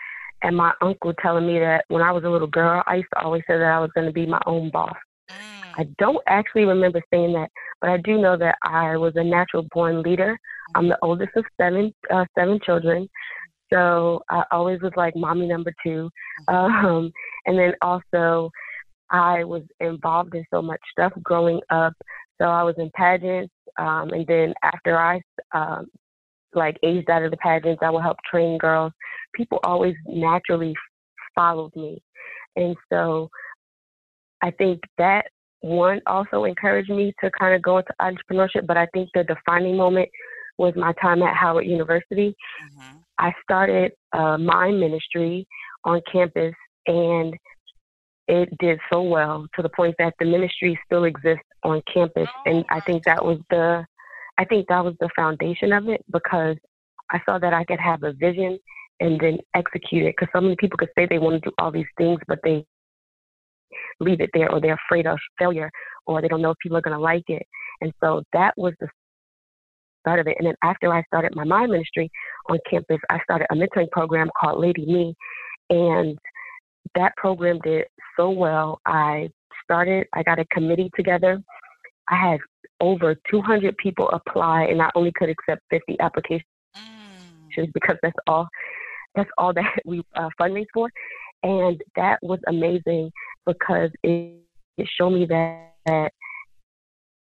and 0.43 0.55
my 0.55 0.73
uncle 0.81 1.13
telling 1.21 1.47
me 1.47 1.59
that 1.59 1.85
when 1.89 2.01
I 2.01 2.11
was 2.11 2.23
a 2.23 2.29
little 2.29 2.47
girl, 2.47 2.83
I 2.87 2.95
used 2.95 3.09
to 3.15 3.23
always 3.23 3.43
say 3.47 3.57
that 3.57 3.63
I 3.63 3.79
was 3.79 3.91
going 3.93 4.07
to 4.07 4.13
be 4.13 4.25
my 4.25 4.41
own 4.45 4.69
boss. 4.71 4.95
I 5.77 5.83
don't 5.97 6.21
actually 6.27 6.65
remember 6.65 7.01
saying 7.11 7.33
that, 7.33 7.49
but 7.79 7.89
I 7.89 7.97
do 7.97 8.19
know 8.19 8.37
that 8.37 8.55
I 8.63 8.97
was 8.97 9.13
a 9.15 9.23
natural 9.23 9.65
born 9.71 10.01
leader. 10.01 10.37
I'm 10.75 10.89
the 10.89 10.97
oldest 11.01 11.31
of 11.35 11.45
seven 11.59 11.93
uh, 12.13 12.25
seven 12.37 12.59
children, 12.65 13.07
so 13.71 14.21
I 14.29 14.43
always 14.51 14.81
was 14.81 14.91
like 14.97 15.15
mommy 15.15 15.47
number 15.47 15.73
two. 15.83 16.09
Um, 16.47 17.11
and 17.45 17.57
then 17.57 17.73
also, 17.81 18.49
I 19.09 19.43
was 19.43 19.63
involved 19.79 20.35
in 20.35 20.45
so 20.51 20.61
much 20.61 20.79
stuff 20.91 21.13
growing 21.23 21.61
up. 21.69 21.93
So 22.39 22.45
I 22.45 22.63
was 22.63 22.75
in 22.77 22.89
pageants, 22.95 23.53
um, 23.77 24.09
and 24.11 24.25
then 24.27 24.53
after 24.63 24.97
I 24.97 25.21
um, 25.53 25.87
like 26.53 26.77
aged 26.83 27.09
out 27.09 27.23
of 27.23 27.31
the 27.31 27.37
pageants, 27.37 27.81
I 27.83 27.89
would 27.89 28.03
help 28.03 28.17
train 28.29 28.57
girls. 28.57 28.91
People 29.33 29.59
always 29.63 29.95
naturally 30.07 30.73
followed 31.35 31.75
me, 31.75 32.01
and 32.55 32.75
so 32.91 33.29
I 34.41 34.51
think 34.51 34.81
that 34.97 35.25
one 35.61 36.01
also 36.07 36.45
encouraged 36.45 36.89
me 36.89 37.13
to 37.21 37.29
kind 37.37 37.53
of 37.53 37.61
go 37.61 37.77
into 37.77 37.93
entrepreneurship, 38.01 38.65
but 38.65 38.77
I 38.77 38.87
think 38.93 39.09
the 39.13 39.23
defining 39.23 39.75
moment 39.75 40.09
was 40.57 40.73
my 40.75 40.93
time 41.01 41.21
at 41.21 41.35
Howard 41.35 41.65
University. 41.65 42.35
Mm-hmm. 42.63 42.97
I 43.17 43.33
started 43.43 43.91
a 44.13 44.37
mime 44.37 44.79
ministry 44.79 45.47
on 45.83 46.01
campus 46.11 46.53
and 46.87 47.35
it 48.27 48.49
did 48.59 48.79
so 48.91 49.01
well 49.01 49.47
to 49.55 49.61
the 49.61 49.69
point 49.69 49.95
that 49.99 50.13
the 50.19 50.25
ministry 50.25 50.79
still 50.85 51.05
exists 51.05 51.43
on 51.63 51.81
campus. 51.91 52.29
And 52.45 52.63
I 52.69 52.79
think 52.81 53.03
that 53.05 53.23
was 53.23 53.39
the 53.49 53.85
I 54.39 54.45
think 54.45 54.67
that 54.69 54.83
was 54.83 54.95
the 55.01 55.09
foundation 55.15 55.73
of 55.73 55.89
it 55.89 56.03
because 56.11 56.55
I 57.11 57.19
saw 57.25 57.39
that 57.39 57.53
I 57.53 57.65
could 57.65 57.79
have 57.79 58.03
a 58.03 58.13
vision 58.13 58.57
and 59.01 59.19
then 59.19 59.37
execute 59.53 60.05
it. 60.05 60.15
Because 60.17 60.31
so 60.33 60.39
many 60.41 60.55
people 60.57 60.77
could 60.77 60.89
say 60.97 61.05
they 61.05 61.19
want 61.19 61.43
to 61.43 61.49
do 61.49 61.53
all 61.59 61.71
these 61.71 61.85
things, 61.97 62.19
but 62.25 62.39
they 62.43 62.65
leave 63.99 64.21
it 64.21 64.29
there 64.33 64.49
or 64.49 64.61
they're 64.61 64.79
afraid 64.87 65.07
of 65.07 65.19
failure 65.37 65.69
or 66.07 66.21
they 66.21 66.29
don't 66.29 66.41
know 66.41 66.51
if 66.51 66.57
people 66.63 66.77
are 66.77 66.81
going 66.81 66.95
to 66.95 67.01
like 67.01 67.25
it. 67.27 67.45
And 67.81 67.91
so 68.01 68.23
that 68.31 68.53
was 68.55 68.73
the 68.79 68.87
start 69.99 70.21
of 70.21 70.27
it. 70.27 70.37
And 70.39 70.47
then 70.47 70.55
after 70.63 70.93
I 70.93 71.03
started 71.03 71.35
my 71.35 71.43
mime 71.43 71.71
ministry 71.71 72.09
on 72.49 72.59
campus, 72.69 72.99
I 73.09 73.19
started 73.23 73.47
a 73.51 73.55
mentoring 73.55 73.91
program 73.91 74.29
called 74.39 74.61
Lady 74.61 74.85
Me. 74.85 75.13
And 75.69 76.17
that 76.95 77.15
program 77.17 77.59
did 77.63 77.85
so 78.15 78.29
well. 78.29 78.79
I 78.85 79.29
started, 79.65 80.07
I 80.13 80.23
got 80.23 80.39
a 80.39 80.45
committee 80.45 80.89
together. 80.95 81.41
I 82.07 82.15
had 82.15 82.39
over 82.81 83.15
200 83.29 83.77
people 83.77 84.09
apply, 84.09 84.63
and 84.63 84.81
I 84.81 84.89
only 84.95 85.11
could 85.11 85.29
accept 85.29 85.61
50 85.69 85.99
applications 85.99 86.45
mm. 86.75 87.73
because 87.73 87.97
that's 88.01 88.15
all 88.27 88.47
that's 89.15 89.29
all 89.37 89.53
that 89.53 89.65
we 89.85 90.01
uh, 90.15 90.29
fundraise 90.39 90.67
for. 90.73 90.89
And 91.43 91.81
that 91.95 92.19
was 92.21 92.39
amazing 92.47 93.11
because 93.45 93.89
it, 94.03 94.35
it 94.77 94.87
showed 94.97 95.11
me 95.11 95.25
that, 95.25 95.73
that 95.85 96.11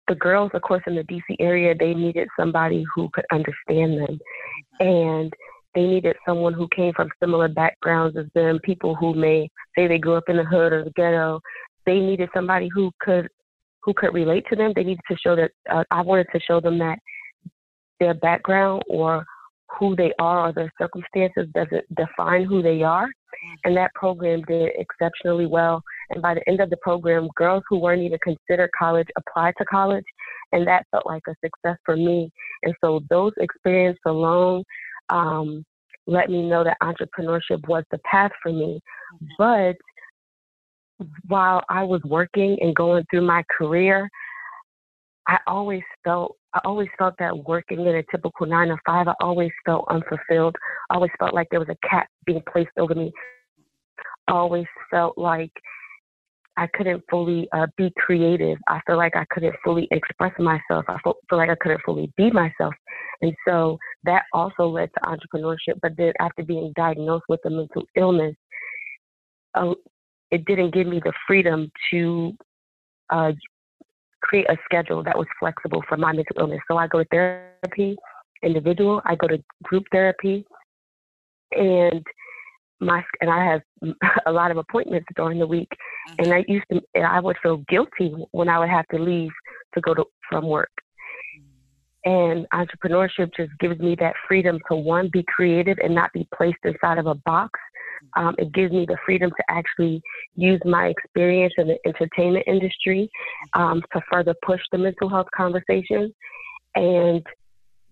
the 0.07 0.15
girls, 0.15 0.51
of 0.53 0.61
course, 0.61 0.83
in 0.85 0.95
the 0.95 1.03
DC 1.03 1.21
area, 1.39 1.73
they 1.77 1.93
needed 1.93 2.27
somebody 2.39 2.85
who 2.93 3.09
could 3.13 3.25
understand 3.31 3.99
them. 3.99 4.19
And 4.79 5.33
they 5.73 5.85
needed 5.87 6.15
someone 6.27 6.53
who 6.53 6.67
came 6.75 6.93
from 6.93 7.09
similar 7.19 7.47
backgrounds 7.47 8.17
as 8.17 8.25
them, 8.35 8.59
people 8.63 8.95
who 8.95 9.13
may 9.15 9.49
say 9.75 9.87
they 9.87 9.97
grew 9.97 10.15
up 10.15 10.29
in 10.29 10.37
the 10.37 10.43
hood 10.43 10.73
or 10.73 10.83
the 10.83 10.91
ghetto. 10.91 11.39
They 11.85 11.99
needed 11.99 12.29
somebody 12.33 12.69
who 12.73 12.91
could 12.99 13.27
who 13.83 13.93
could 13.93 14.13
relate 14.13 14.45
to 14.49 14.55
them. 14.55 14.71
They 14.75 14.83
needed 14.83 15.01
to 15.09 15.17
show 15.17 15.35
that 15.35 15.51
uh, 15.69 15.83
I 15.91 16.01
wanted 16.01 16.27
to 16.33 16.39
show 16.39 16.59
them 16.59 16.79
that 16.79 16.99
their 17.99 18.13
background 18.13 18.83
or 18.89 19.25
who 19.79 19.95
they 19.95 20.13
are 20.19 20.49
or 20.49 20.53
their 20.53 20.71
circumstances 20.79 21.47
doesn't 21.53 21.83
define 21.95 22.45
who 22.45 22.61
they 22.61 22.81
are. 22.83 23.07
And 23.65 23.75
that 23.75 23.93
program 23.95 24.41
did 24.47 24.71
exceptionally 24.77 25.45
well. 25.45 25.81
And 26.09 26.21
by 26.21 26.35
the 26.35 26.47
end 26.47 26.61
of 26.61 26.69
the 26.69 26.77
program, 26.77 27.27
girls 27.35 27.63
who 27.67 27.79
weren't 27.79 28.01
even 28.01 28.19
considered 28.23 28.69
college 28.77 29.07
applied 29.17 29.55
to 29.57 29.65
college. 29.65 30.05
And 30.51 30.67
that 30.67 30.85
felt 30.91 31.05
like 31.05 31.23
a 31.27 31.35
success 31.43 31.77
for 31.83 31.95
me. 31.95 32.31
And 32.61 32.73
so 32.81 33.01
those 33.09 33.31
experiences 33.37 33.99
alone 34.05 34.63
um, 35.09 35.65
let 36.05 36.29
me 36.29 36.47
know 36.47 36.63
that 36.63 36.77
entrepreneurship 36.83 37.67
was 37.67 37.83
the 37.91 37.99
path 37.99 38.31
for 38.41 38.51
me. 38.51 38.79
But 39.37 39.75
while 41.27 41.63
I 41.69 41.83
was 41.83 42.01
working 42.03 42.57
and 42.61 42.75
going 42.75 43.05
through 43.09 43.25
my 43.25 43.43
career, 43.55 44.09
I 45.27 45.37
always 45.47 45.83
felt 46.03 46.35
I 46.53 46.61
always 46.65 46.89
felt 46.99 47.15
that 47.17 47.35
working 47.45 47.79
in 47.79 47.95
a 47.95 48.03
typical 48.11 48.45
nine 48.45 48.67
to 48.67 48.77
five, 48.85 49.07
I 49.07 49.15
always 49.21 49.51
felt 49.65 49.85
unfulfilled. 49.89 50.55
I 50.89 50.95
always 50.95 51.11
felt 51.17 51.33
like 51.33 51.47
there 51.49 51.59
was 51.59 51.69
a 51.69 51.87
cap 51.87 52.07
being 52.25 52.43
placed 52.51 52.69
over 52.77 52.93
me. 52.93 53.11
I 54.27 54.33
always 54.33 54.67
felt 54.91 55.17
like 55.17 55.51
I 56.55 56.67
couldn't 56.75 57.03
fully 57.09 57.47
uh, 57.51 57.65
be 57.75 57.91
creative. 57.97 58.59
I 58.67 58.79
feel 58.85 58.97
like 58.97 59.15
I 59.15 59.25
couldn't 59.31 59.55
fully 59.63 59.87
express 59.89 60.33
myself. 60.37 60.85
I 60.87 60.97
feel 61.03 61.15
like 61.31 61.49
I 61.49 61.55
couldn't 61.59 61.81
fully 61.83 62.11
be 62.15 62.29
myself. 62.29 62.75
And 63.21 63.33
so 63.47 63.79
that 64.03 64.23
also 64.33 64.67
led 64.67 64.91
to 64.93 65.09
entrepreneurship. 65.09 65.79
But 65.81 65.93
then 65.97 66.13
after 66.19 66.43
being 66.43 66.71
diagnosed 66.75 67.25
with 67.27 67.39
a 67.45 67.49
mental 67.49 67.83
illness, 67.95 68.35
uh, 69.55 69.73
it 70.33 70.45
didn't 70.45 70.73
give 70.73 70.87
me 70.87 70.99
the 71.05 71.13
freedom 71.27 71.71
to 71.91 72.35
uh, 73.11 73.31
create 74.23 74.49
a 74.49 74.57
schedule 74.65 75.03
that 75.03 75.15
was 75.15 75.27
flexible 75.39 75.83
for 75.87 75.95
my 75.95 76.11
mental 76.11 76.35
illness. 76.39 76.59
So 76.67 76.75
I 76.75 76.87
go 76.87 77.03
to 77.03 77.09
therapy, 77.11 77.95
individual. 78.41 78.99
I 79.05 79.15
go 79.15 79.27
to 79.27 79.37
group 79.63 79.83
therapy, 79.91 80.43
and 81.51 82.03
my 82.79 83.03
and 83.21 83.29
I 83.29 83.45
have 83.45 83.61
a 84.25 84.31
lot 84.31 84.49
of 84.49 84.57
appointments 84.57 85.05
during 85.15 85.37
the 85.37 85.45
week. 85.45 85.69
And 86.17 86.27
mm-hmm. 86.27 86.33
I 86.33 86.45
used 86.47 86.65
to, 86.71 86.81
and 86.95 87.05
I 87.05 87.19
would 87.19 87.37
feel 87.43 87.57
guilty 87.69 88.15
when 88.31 88.49
I 88.49 88.57
would 88.57 88.69
have 88.69 88.87
to 88.87 88.97
leave 88.97 89.31
to 89.75 89.81
go 89.81 89.93
to 89.93 90.03
from 90.27 90.47
work. 90.47 90.71
And 92.05 92.47
entrepreneurship 92.53 93.29
just 93.37 93.51
gives 93.59 93.79
me 93.79 93.95
that 93.99 94.15
freedom 94.27 94.59
to 94.69 94.75
one 94.75 95.09
be 95.13 95.23
creative 95.27 95.77
and 95.81 95.93
not 95.93 96.11
be 96.11 96.27
placed 96.35 96.57
inside 96.65 96.97
of 96.97 97.05
a 97.05 97.15
box 97.15 97.59
Um, 98.15 98.35
it 98.37 98.51
gives 98.53 98.71
me 98.71 98.85
the 98.87 98.97
freedom 99.05 99.29
to 99.29 99.43
actually 99.49 100.01
use 100.35 100.61
my 100.65 100.87
experience 100.87 101.53
in 101.57 101.67
the 101.67 101.77
entertainment 101.85 102.45
industry 102.47 103.09
um, 103.53 103.81
to 103.93 104.01
further 104.11 104.35
push 104.45 104.61
the 104.71 104.77
mental 104.77 105.09
health 105.09 105.27
conversation. 105.35 106.13
And 106.75 107.25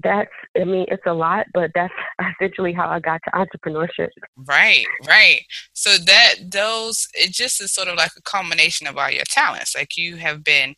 that's, 0.04 0.32
I 0.60 0.64
mean, 0.64 0.86
it's 0.90 1.06
a 1.06 1.14
lot, 1.14 1.46
but 1.54 1.72
that's 1.76 1.94
essentially 2.42 2.74
how 2.74 2.90
I 2.90 3.00
got 3.00 3.22
to 3.26 3.32
entrepreneurship. 3.32 4.10
Right, 4.38 4.86
right. 5.08 5.42
So 5.74 5.98
that 5.98 6.36
those, 6.50 7.08
it 7.14 7.32
just 7.32 7.62
is 7.62 7.72
sort 7.72 7.88
of 7.88 7.98
like 7.98 8.12
a 8.18 8.22
culmination 8.22 8.88
of 8.88 8.98
all 8.98 9.10
your 9.12 9.24
talents. 9.28 9.76
Like 9.76 9.98
you 9.98 10.18
have 10.18 10.44
been 10.44 10.76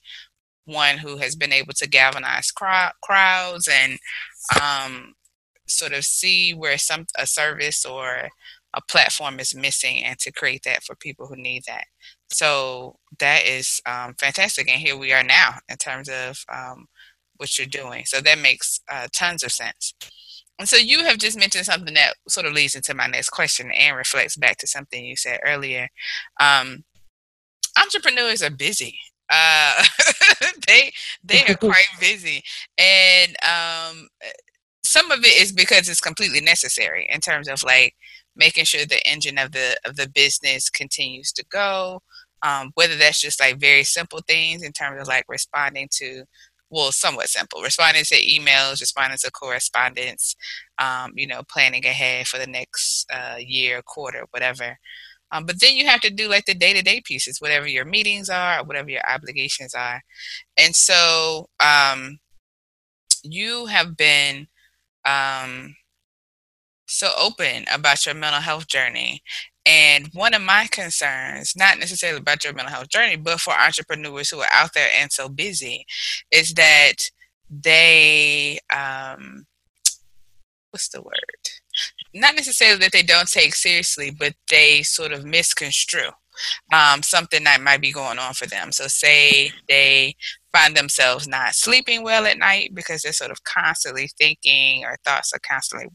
one 0.65 0.97
who 0.97 1.17
has 1.17 1.35
been 1.35 1.51
able 1.51 1.73
to 1.73 1.89
galvanize 1.89 2.51
crowd, 2.51 2.93
crowds 3.01 3.67
and 3.71 3.97
um, 4.61 5.13
sort 5.67 5.93
of 5.93 6.03
see 6.05 6.53
where 6.53 6.77
some 6.77 7.05
a 7.17 7.27
service 7.27 7.85
or 7.85 8.29
a 8.73 8.81
platform 8.81 9.39
is 9.39 9.55
missing 9.55 10.03
and 10.03 10.17
to 10.19 10.31
create 10.31 10.63
that 10.63 10.83
for 10.83 10.95
people 10.95 11.27
who 11.27 11.35
need 11.35 11.63
that. 11.67 11.85
So 12.31 12.97
that 13.19 13.45
is 13.45 13.79
um, 13.85 14.15
fantastic. 14.19 14.69
And 14.69 14.81
here 14.81 14.97
we 14.97 15.13
are 15.13 15.23
now 15.23 15.55
in 15.69 15.77
terms 15.77 16.09
of 16.09 16.43
um, 16.51 16.87
what 17.37 17.57
you're 17.57 17.67
doing. 17.67 18.03
So 18.05 18.21
that 18.21 18.39
makes 18.39 18.81
uh, 18.91 19.07
tons 19.13 19.43
of 19.43 19.51
sense. 19.51 19.93
And 20.59 20.67
so 20.69 20.77
you 20.77 21.03
have 21.03 21.17
just 21.17 21.37
mentioned 21.37 21.65
something 21.65 21.93
that 21.95 22.15
sort 22.27 22.45
of 22.45 22.53
leads 22.53 22.75
into 22.75 22.93
my 22.93 23.07
next 23.07 23.29
question 23.29 23.71
and 23.71 23.97
reflects 23.97 24.35
back 24.35 24.57
to 24.57 24.67
something 24.67 25.03
you 25.03 25.15
said 25.15 25.39
earlier. 25.45 25.89
Um, 26.39 26.83
entrepreneurs 27.79 28.43
are 28.43 28.51
busy. 28.51 28.97
Uh, 29.29 29.83
they 30.67 30.91
they 31.23 31.43
are 31.47 31.55
quite 31.55 31.87
busy, 31.99 32.43
and 32.77 33.35
um, 33.43 34.09
some 34.83 35.11
of 35.11 35.19
it 35.23 35.41
is 35.41 35.51
because 35.51 35.89
it's 35.89 36.01
completely 36.01 36.41
necessary 36.41 37.07
in 37.11 37.19
terms 37.21 37.47
of 37.47 37.63
like 37.63 37.95
making 38.35 38.65
sure 38.65 38.85
the 38.85 39.05
engine 39.07 39.37
of 39.37 39.51
the 39.51 39.77
of 39.85 39.95
the 39.95 40.09
business 40.09 40.69
continues 40.69 41.31
to 41.33 41.45
go. 41.49 42.01
Um, 42.41 42.71
whether 42.75 42.97
that's 42.97 43.21
just 43.21 43.39
like 43.39 43.57
very 43.57 43.85
simple 43.85 44.19
things 44.27 44.63
in 44.63 44.73
terms 44.73 45.01
of 45.01 45.07
like 45.07 45.23
responding 45.29 45.87
to 45.93 46.25
well, 46.73 46.91
somewhat 46.91 47.29
simple. 47.29 47.61
Responding 47.61 48.03
to 48.03 48.15
emails, 48.15 48.81
responding 48.81 49.19
to 49.19 49.31
correspondence, 49.31 50.35
um, 50.79 51.11
you 51.15 51.27
know, 51.27 51.43
planning 51.47 51.85
ahead 51.85 52.27
for 52.27 52.39
the 52.39 52.47
next 52.47 53.05
uh, 53.13 53.35
year, 53.37 53.83
quarter, 53.83 54.25
whatever. 54.31 54.79
Um, 55.31 55.45
but 55.45 55.61
then 55.61 55.75
you 55.75 55.85
have 55.85 56.01
to 56.01 56.09
do 56.09 56.27
like 56.27 56.45
the 56.45 56.55
day 56.55 56.73
to 56.73 56.81
day 56.81 57.01
pieces, 57.05 57.39
whatever 57.39 57.67
your 57.67 57.85
meetings 57.85 58.29
are, 58.29 58.59
or 58.59 58.63
whatever 58.63 58.89
your 58.89 59.07
obligations 59.07 59.75
are. 59.75 60.01
And 60.57 60.75
so 60.75 61.47
um, 61.59 62.19
you 63.23 63.67
have 63.67 63.95
been 63.95 64.47
um, 65.05 65.75
so 66.87 67.09
open 67.19 67.65
about 67.73 68.05
your 68.05 68.15
mental 68.15 68.41
health 68.41 68.67
journey. 68.67 69.21
And 69.65 70.09
one 70.13 70.33
of 70.33 70.41
my 70.41 70.67
concerns, 70.69 71.53
not 71.55 71.79
necessarily 71.79 72.19
about 72.19 72.43
your 72.43 72.53
mental 72.53 72.73
health 72.73 72.89
journey, 72.89 73.15
but 73.15 73.39
for 73.39 73.53
entrepreneurs 73.53 74.29
who 74.29 74.41
are 74.41 74.51
out 74.51 74.73
there 74.73 74.89
and 74.93 75.11
so 75.11 75.29
busy, 75.29 75.85
is 76.31 76.53
that 76.55 76.95
they, 77.49 78.59
um, 78.75 79.45
what's 80.71 80.89
the 80.89 81.01
word? 81.01 81.13
Not 82.13 82.35
necessarily 82.35 82.79
that 82.79 82.91
they 82.91 83.03
don't 83.03 83.29
take 83.29 83.55
seriously, 83.55 84.11
but 84.11 84.33
they 84.49 84.83
sort 84.83 85.13
of 85.13 85.23
misconstrue 85.25 86.11
um, 86.73 87.03
something 87.03 87.43
that 87.43 87.61
might 87.61 87.81
be 87.81 87.91
going 87.91 88.19
on 88.19 88.33
for 88.33 88.45
them. 88.47 88.71
So, 88.71 88.87
say 88.87 89.51
they 89.67 90.15
find 90.53 90.75
themselves 90.75 91.27
not 91.27 91.55
sleeping 91.55 92.03
well 92.03 92.25
at 92.25 92.37
night 92.37 92.71
because 92.73 93.01
they're 93.01 93.13
sort 93.13 93.31
of 93.31 93.43
constantly 93.43 94.09
thinking 94.17 94.83
or 94.85 94.97
thoughts 95.03 95.33
are 95.33 95.39
constantly 95.39 95.89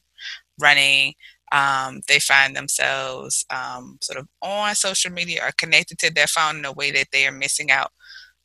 running. 0.60 1.14
Um, 1.50 2.00
they 2.08 2.18
find 2.18 2.54
themselves 2.54 3.46
um, 3.50 3.98
sort 4.02 4.18
of 4.18 4.28
on 4.42 4.74
social 4.74 5.10
media 5.10 5.46
or 5.46 5.50
connected 5.56 5.98
to 6.00 6.12
their 6.12 6.26
phone 6.26 6.58
in 6.58 6.64
a 6.64 6.72
way 6.72 6.90
that 6.90 7.08
they 7.10 7.26
are 7.26 7.32
missing 7.32 7.70
out 7.70 7.90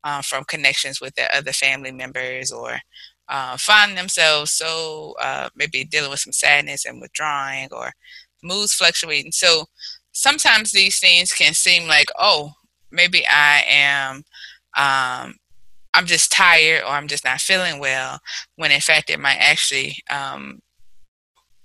uh, 0.04 0.22
from 0.22 0.46
connections 0.46 1.02
with 1.02 1.16
their 1.16 1.30
other 1.34 1.52
family 1.52 1.92
members 1.92 2.51
or 2.51 2.79
uh, 3.29 3.58
find 3.58 3.98
themselves 3.98 4.51
so 4.51 5.16
uh, 5.22 5.50
maybe 5.56 5.84
dealing 5.86 6.12
with 6.12 6.20
some 6.20 6.34
sadness 6.34 6.86
and 6.86 7.01
withdrawing 7.01 7.70
or 7.72 7.92
moods 8.44 8.74
fluctuating. 8.74 9.32
So 9.32 9.66
sometimes 10.14 10.72
these 10.72 11.00
things 11.00 11.32
can 11.32 11.54
seem 11.54 11.88
like, 11.88 12.08
oh, 12.18 12.52
maybe 12.92 13.26
I 13.28 13.64
am 13.68 14.24
um, 14.76 15.36
I'm 15.94 16.06
just 16.06 16.32
tired 16.32 16.84
or 16.84 16.90
I'm 16.90 17.08
just 17.08 17.24
not 17.26 17.40
feeling 17.42 17.80
well, 17.80 18.20
when 18.56 18.72
in 18.72 18.82
fact 18.82 19.10
it 19.10 19.20
might 19.20 19.38
actually 19.40 19.96
um, 20.10 20.62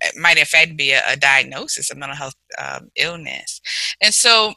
it 0.01 0.15
might 0.17 0.39
in 0.39 0.45
fact 0.45 0.77
be 0.77 0.93
a, 0.93 1.01
a 1.09 1.17
diagnosis, 1.17 1.91
a 1.91 1.95
mental 1.95 2.17
health 2.17 2.35
um, 2.59 2.91
illness. 2.97 3.61
And 4.03 4.13
so, 4.13 4.55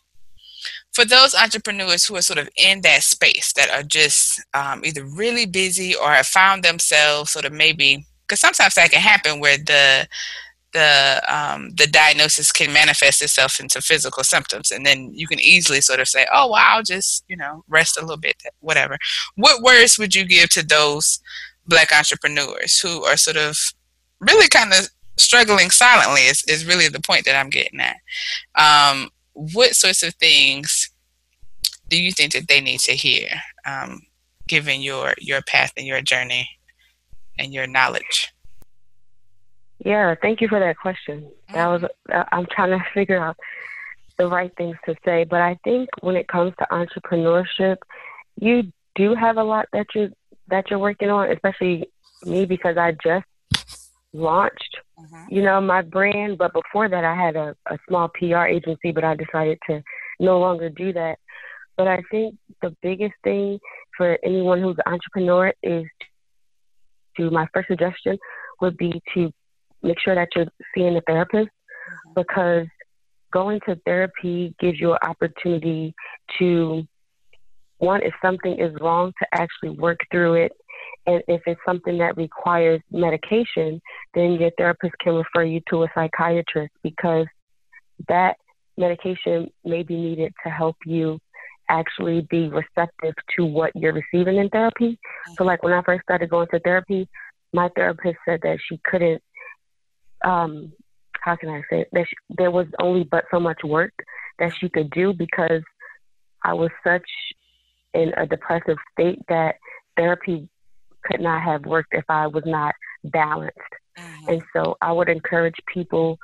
for 0.94 1.06
those 1.06 1.34
entrepreneurs 1.34 2.06
who 2.06 2.16
are 2.18 2.22
sort 2.22 2.40
of 2.40 2.50
in 2.58 2.82
that 2.82 3.04
space 3.04 3.54
that 3.54 3.70
are 3.70 3.84
just 3.84 4.44
um, 4.54 4.84
either 4.84 5.06
really 5.06 5.46
busy 5.46 5.96
or 5.96 6.12
have 6.12 6.28
found 6.28 6.64
themselves 6.64 7.32
sort 7.32 7.46
of 7.46 7.54
maybe 7.54 8.06
because 8.28 8.40
sometimes 8.40 8.76
that 8.76 8.92
can 8.92 9.02
happen 9.02 9.40
where 9.40 9.58
the 9.58 10.08
the 10.74 11.22
um, 11.28 11.70
the 11.72 11.88
diagnosis 11.88 12.52
can 12.52 12.74
manifest 12.74 13.22
itself 13.22 13.60
into 13.60 13.82
physical 13.82 14.24
symptoms, 14.24 14.72
and 14.72 14.86
then 14.86 15.12
you 15.14 15.28
can 15.28 15.40
easily 15.40 15.82
sort 15.82 16.00
of 16.00 16.08
say, 16.08 16.26
"Oh, 16.34 16.52
well, 16.52 16.64
I'll 16.64 16.84
just 16.84 17.24
you 17.28 17.36
know 17.36 17.64
rest 17.68 17.98
a 17.98 18.02
little 18.02 18.18
bit, 18.18 18.42
whatever." 18.60 18.98
What 19.36 19.62
words 19.62 19.98
would 19.98 20.16
you 20.16 20.26
give 20.26 20.50
to 20.52 20.66
those 20.66 21.20
Black 21.68 21.92
entrepreneurs 21.92 22.80
who 22.80 23.04
are 23.04 23.18
sort 23.18 23.38
of 23.38 23.58
really 24.20 24.48
kind 24.48 24.74
of 24.74 24.90
struggling 25.18 25.70
silently? 25.70 26.22
Is 26.22 26.44
is 26.48 26.66
really 26.66 26.88
the 26.88 27.02
point 27.02 27.26
that 27.26 27.36
I'm 27.36 27.50
getting 27.50 27.80
at. 27.80 27.98
Um, 28.56 29.10
what 29.34 29.76
sorts 29.76 30.04
of 30.04 30.14
things 30.16 30.92
do 31.90 32.02
you 32.02 32.12
think 32.12 32.34
that 32.34 32.48
they 32.48 32.62
need 32.62 32.80
to 32.82 32.94
hear, 32.94 33.28
um, 33.66 34.02
given 34.48 34.82
your 34.82 35.14
your 35.18 35.42
path 35.42 35.74
and 35.78 35.86
your 35.86 36.02
journey 36.02 36.50
and 37.38 37.54
your 37.54 37.68
knowledge? 37.68 38.32
Yeah, 39.84 40.13
thank 40.22 40.41
you 40.41 40.48
for 40.48 40.60
that 40.60 40.78
question. 40.78 41.28
That 41.54 41.67
was 41.67 41.84
uh, 42.13 42.24
I'm 42.32 42.46
trying 42.52 42.78
to 42.78 42.86
figure 42.94 43.24
out 43.24 43.38
the 44.17 44.28
right 44.28 44.52
things 44.56 44.78
to 44.86 44.96
say, 45.04 45.24
but 45.24 45.41
I 45.41 45.58
think 45.63 45.89
when 46.02 46.15
it 46.15 46.28
comes 46.28 46.54
to 46.60 46.67
entrepreneurship, 46.72 47.78
you 48.39 48.72
do 48.96 49.15
have 49.15 49.38
a 49.38 49.44
lot 49.44 49.65
that 49.74 49.88
you 49.96 50.12
that 50.50 50.70
you're 50.70 50.80
working 50.80 51.10
on, 51.10 51.32
especially 51.32 51.89
me 52.24 52.46
because 52.46 52.78
I 52.78 52.91
just 53.04 53.26
launched, 54.13 54.78
mm-hmm. 55.00 55.34
you 55.34 55.41
know, 55.41 55.60
my 55.60 55.82
brand. 55.82 56.38
But 56.38 56.54
before 56.54 56.88
that, 56.88 57.04
I 57.04 57.15
had 57.15 57.36
a, 57.36 57.56
a 57.67 57.80
small 57.88 58.10
PR 58.10 58.46
agency, 58.46 58.91
but 58.91 59.04
I 59.04 59.15
decided 59.15 59.58
to 59.67 59.82
no 60.20 60.39
longer 60.39 60.70
do 60.70 60.94
that. 60.94 61.17
But 61.76 61.88
I 61.88 62.04
think 62.12 62.36
the 62.62 62.76
biggest 62.84 63.15
thing 63.24 63.60
for 63.98 64.20
anyone 64.24 64.62
who's 64.62 64.78
an 64.86 64.94
entrepreneur 64.94 65.54
is 65.63 65.86
to 67.17 67.32
my 67.32 67.48
first 67.54 67.70
suggestion 67.70 68.20
would 68.62 68.78
be 68.78 69.02
to 69.15 69.34
make 69.84 70.00
sure 70.00 70.15
that 70.15 70.30
you're 70.36 70.46
seeing 70.76 70.96
a 70.96 71.02
therapist 71.02 71.48
mm-hmm. 71.48 72.13
because 72.15 72.67
going 73.32 73.60
to 73.67 73.76
therapy 73.86 74.54
gives 74.60 74.80
you 74.80 74.91
an 74.91 75.00
opportunity 75.04 75.94
to 76.38 76.84
one 77.78 78.02
if 78.04 78.13
something 78.22 78.60
is 78.60 78.74
wrong 78.80 79.12
to 79.20 79.28
actually 79.34 79.70
work 79.70 80.00
through 80.12 80.36
it. 80.36 80.52
And 81.08 81.24
if 81.28 81.41
it's 81.48 81.62
something 81.65 81.98
that 81.98 82.17
requires 82.17 82.82
medication 82.91 83.82
then 84.13 84.34
your 84.34 84.52
therapist 84.58 84.94
can 85.02 85.13
refer 85.15 85.44
you 85.44 85.62
to 85.70 85.84
a 85.84 85.88
psychiatrist 85.96 86.74
because 86.84 87.26
that 88.08 88.36
medication 88.78 89.50
may 89.63 89.84
be 89.84 89.96
needed 89.96 90.34
to 90.44 90.50
help 90.50 90.76
you 90.86 91.20
actually 91.70 92.28
be 92.30 92.50
receptive 92.50 93.13
to 93.38 93.46
what 93.46 93.72
you're 93.76 93.94
receiving 93.94 94.38
in 94.38 94.50
therapy. 94.50 95.00
So 95.38 95.44
like 95.44 95.63
when 95.63 95.74
i 95.74 95.82
first 95.84 96.04
started 96.04 96.30
going 96.30 96.48
to 96.52 96.60
therapy 96.60 97.08
my 97.54 97.70
therapist 97.76 98.17
said 98.26 98.39
that 98.44 98.58
she 98.67 98.80
couldn't 98.86 99.22
um, 100.26 100.72
how 101.22 101.36
can 101.36 101.50
I 101.50 101.62
say 101.70 101.82
it? 101.82 101.90
That 101.92 102.06
she, 102.08 102.16
there 102.38 102.52
was 102.52 102.68
only 102.80 103.04
but 103.04 103.26
so 103.32 103.40
much 103.40 103.60
work 103.64 103.94
that 104.40 104.52
she 104.60 104.70
could 104.70 104.90
do 104.92 105.14
because 105.14 105.62
I 106.44 106.54
was 106.54 106.72
such 106.86 107.06
in 107.94 108.12
a 108.18 108.26
depressive 108.26 108.78
state 108.94 109.20
that 109.30 109.56
therapy 109.98 110.50
could 111.06 111.22
not 111.22 111.42
have 111.44 111.66
worked 111.66 111.94
if 111.94 112.06
I 112.10 112.28
was 112.28 112.44
not 112.46 112.74
balanced. 113.06 113.58
Mm-hmm. 113.98 114.30
And 114.30 114.44
so 114.56 114.78
I 114.82 114.92
would 114.92 115.10
encourage 115.10 115.56
people 115.72 116.18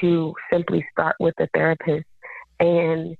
to 0.00 0.34
simply 0.52 0.84
start 0.92 1.16
with 1.20 1.34
a 1.38 1.48
therapist 1.54 2.06
and 2.60 3.16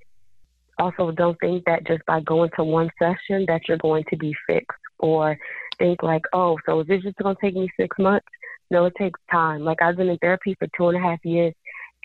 also 0.79 1.11
don't 1.13 1.39
think 1.41 1.65
that 1.67 1.87
just 1.87 2.05
by 2.07 2.21
going 2.21 2.51
to 2.57 2.65
one 2.65 2.91
session 2.99 3.45
that 3.47 3.63
you're 3.69 3.79
going 3.79 4.05
to 4.11 4.17
be 4.17 4.35
fixed 4.47 4.79
or 4.99 5.39
think 5.79 6.03
like, 6.03 6.23
oh, 6.33 6.59
so 6.67 6.81
is 6.81 6.87
this 6.87 7.03
just 7.03 7.17
going 7.17 7.37
to 7.37 7.41
take 7.41 7.55
me 7.55 7.69
six 7.79 7.97
months? 7.99 8.27
No, 8.71 8.87
it 8.87 8.95
takes 8.99 9.21
time. 9.31 9.63
Like 9.63 9.81
I've 9.83 9.97
been 9.97 10.09
in 10.09 10.19
therapy 10.19 10.57
for 10.59 10.69
two 10.77 10.89
and 10.89 10.97
a 10.97 11.01
half 11.01 11.19
years, 11.25 11.55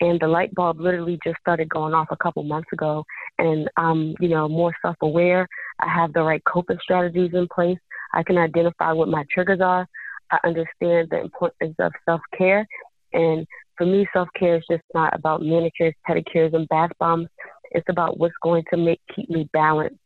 and 0.00 0.18
the 0.20 0.28
light 0.28 0.54
bulb 0.54 0.80
literally 0.80 1.18
just 1.24 1.38
started 1.40 1.68
going 1.68 1.94
off 1.94 2.08
a 2.10 2.16
couple 2.16 2.42
months 2.42 2.68
ago. 2.72 3.04
And 3.38 3.68
I'm, 3.76 4.14
you 4.20 4.28
know, 4.28 4.48
more 4.48 4.72
self-aware. 4.82 5.46
I 5.80 5.88
have 5.88 6.12
the 6.12 6.22
right 6.22 6.42
coping 6.44 6.78
strategies 6.82 7.30
in 7.32 7.48
place. 7.52 7.78
I 8.12 8.22
can 8.22 8.38
identify 8.38 8.92
what 8.92 9.08
my 9.08 9.24
triggers 9.32 9.60
are. 9.60 9.86
I 10.30 10.38
understand 10.44 11.08
the 11.10 11.20
importance 11.20 11.74
of 11.80 11.92
self-care, 12.06 12.66
and 13.12 13.46
for 13.76 13.86
me, 13.86 14.06
self 14.12 14.28
care 14.38 14.56
is 14.56 14.64
just 14.70 14.82
not 14.94 15.16
about 15.16 15.42
manicures, 15.42 15.94
pedicures, 16.06 16.54
and 16.54 16.68
bath 16.68 16.90
bombs. 16.98 17.28
It's 17.72 17.88
about 17.88 18.18
what's 18.18 18.34
going 18.42 18.62
to 18.70 18.76
make 18.76 19.00
keep 19.14 19.30
me 19.30 19.48
balanced, 19.54 19.96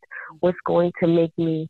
what's 0.40 0.58
going 0.64 0.92
to 1.00 1.08
make 1.08 1.36
me 1.36 1.68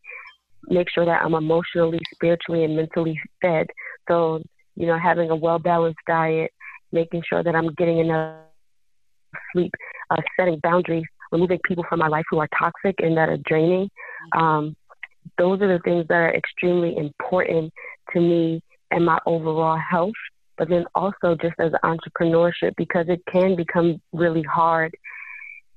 make 0.68 0.88
sure 0.90 1.04
that 1.04 1.22
I'm 1.22 1.34
emotionally, 1.34 2.00
spiritually, 2.12 2.64
and 2.64 2.76
mentally 2.76 3.18
fed. 3.40 3.68
So, 4.08 4.42
you 4.76 4.86
know, 4.86 4.98
having 4.98 5.30
a 5.30 5.36
well 5.36 5.58
balanced 5.58 6.00
diet, 6.06 6.52
making 6.92 7.22
sure 7.28 7.42
that 7.42 7.54
I'm 7.54 7.72
getting 7.74 7.98
enough 7.98 8.40
sleep, 9.52 9.72
uh, 10.10 10.16
setting 10.38 10.60
boundaries, 10.62 11.04
removing 11.32 11.58
people 11.64 11.84
from 11.88 11.98
my 11.98 12.08
life 12.08 12.24
who 12.30 12.38
are 12.38 12.48
toxic 12.58 12.96
and 12.98 13.16
that 13.16 13.28
are 13.28 13.38
draining. 13.48 13.88
Um, 14.36 14.76
those 15.38 15.60
are 15.62 15.68
the 15.68 15.82
things 15.84 16.06
that 16.08 16.14
are 16.14 16.34
extremely 16.34 16.96
important 16.96 17.72
to 18.12 18.20
me 18.20 18.60
and 18.90 19.04
my 19.04 19.18
overall 19.26 19.78
health. 19.78 20.12
But 20.56 20.68
then 20.68 20.84
also 20.94 21.36
just 21.40 21.54
as 21.58 21.72
entrepreneurship, 21.84 22.74
because 22.76 23.06
it 23.08 23.20
can 23.30 23.56
become 23.56 24.00
really 24.12 24.42
hard 24.42 24.94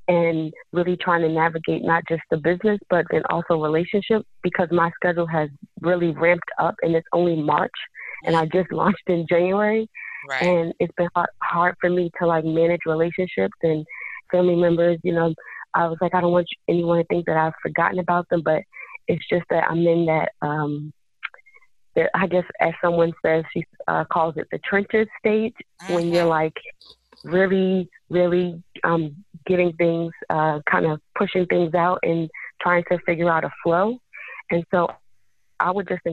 and 0.07 0.53
really 0.71 0.95
trying 0.97 1.21
to 1.21 1.29
navigate 1.29 1.83
not 1.83 2.03
just 2.07 2.21
the 2.29 2.37
business, 2.37 2.79
but 2.89 3.05
then 3.11 3.23
also 3.29 3.59
relationship 3.61 4.23
because 4.43 4.69
my 4.71 4.91
schedule 4.95 5.27
has 5.27 5.49
really 5.81 6.11
ramped 6.11 6.49
up 6.59 6.75
and 6.81 6.95
it's 6.95 7.07
only 7.11 7.35
March 7.35 7.71
and 8.25 8.35
I 8.35 8.45
just 8.45 8.71
launched 8.71 9.03
in 9.07 9.25
January. 9.29 9.89
Right. 10.29 10.43
And 10.43 10.73
it's 10.79 10.93
been 10.97 11.09
hard, 11.15 11.29
hard 11.41 11.75
for 11.79 11.89
me 11.89 12.11
to 12.19 12.27
like 12.27 12.43
manage 12.43 12.81
relationships 12.85 13.53
and 13.63 13.85
family 14.31 14.55
members. 14.55 14.99
You 15.03 15.13
know, 15.13 15.33
I 15.73 15.87
was 15.87 15.97
like, 16.01 16.13
I 16.13 16.21
don't 16.21 16.31
want 16.31 16.47
anyone 16.67 16.97
to 16.97 17.05
think 17.05 17.25
that 17.27 17.37
I've 17.37 17.53
forgotten 17.61 17.99
about 17.99 18.27
them, 18.29 18.41
but 18.43 18.63
it's 19.07 19.23
just 19.29 19.45
that 19.49 19.69
I'm 19.69 19.85
in 19.87 20.05
that, 20.07 20.31
um, 20.41 20.91
that 21.95 22.09
I 22.13 22.27
guess 22.27 22.43
as 22.59 22.73
someone 22.83 23.13
says, 23.25 23.43
she 23.53 23.63
uh, 23.87 24.03
calls 24.11 24.35
it 24.37 24.47
the 24.51 24.59
trenches 24.59 25.07
stage 25.19 25.53
mm-hmm. 25.83 25.93
when 25.93 26.11
you're 26.11 26.25
like 26.25 26.53
really, 27.23 27.89
really 28.09 28.61
um, 28.83 29.15
getting 29.45 29.73
things, 29.73 30.11
uh, 30.29 30.59
kind 30.69 30.85
of 30.85 30.99
pushing 31.15 31.45
things 31.45 31.73
out 31.73 31.99
and 32.03 32.29
trying 32.61 32.83
to 32.91 32.99
figure 33.05 33.29
out 33.29 33.43
a 33.43 33.51
flow. 33.63 33.97
And 34.51 34.63
so 34.71 34.87
I 35.59 35.71
would 35.71 35.87
just 35.87 36.05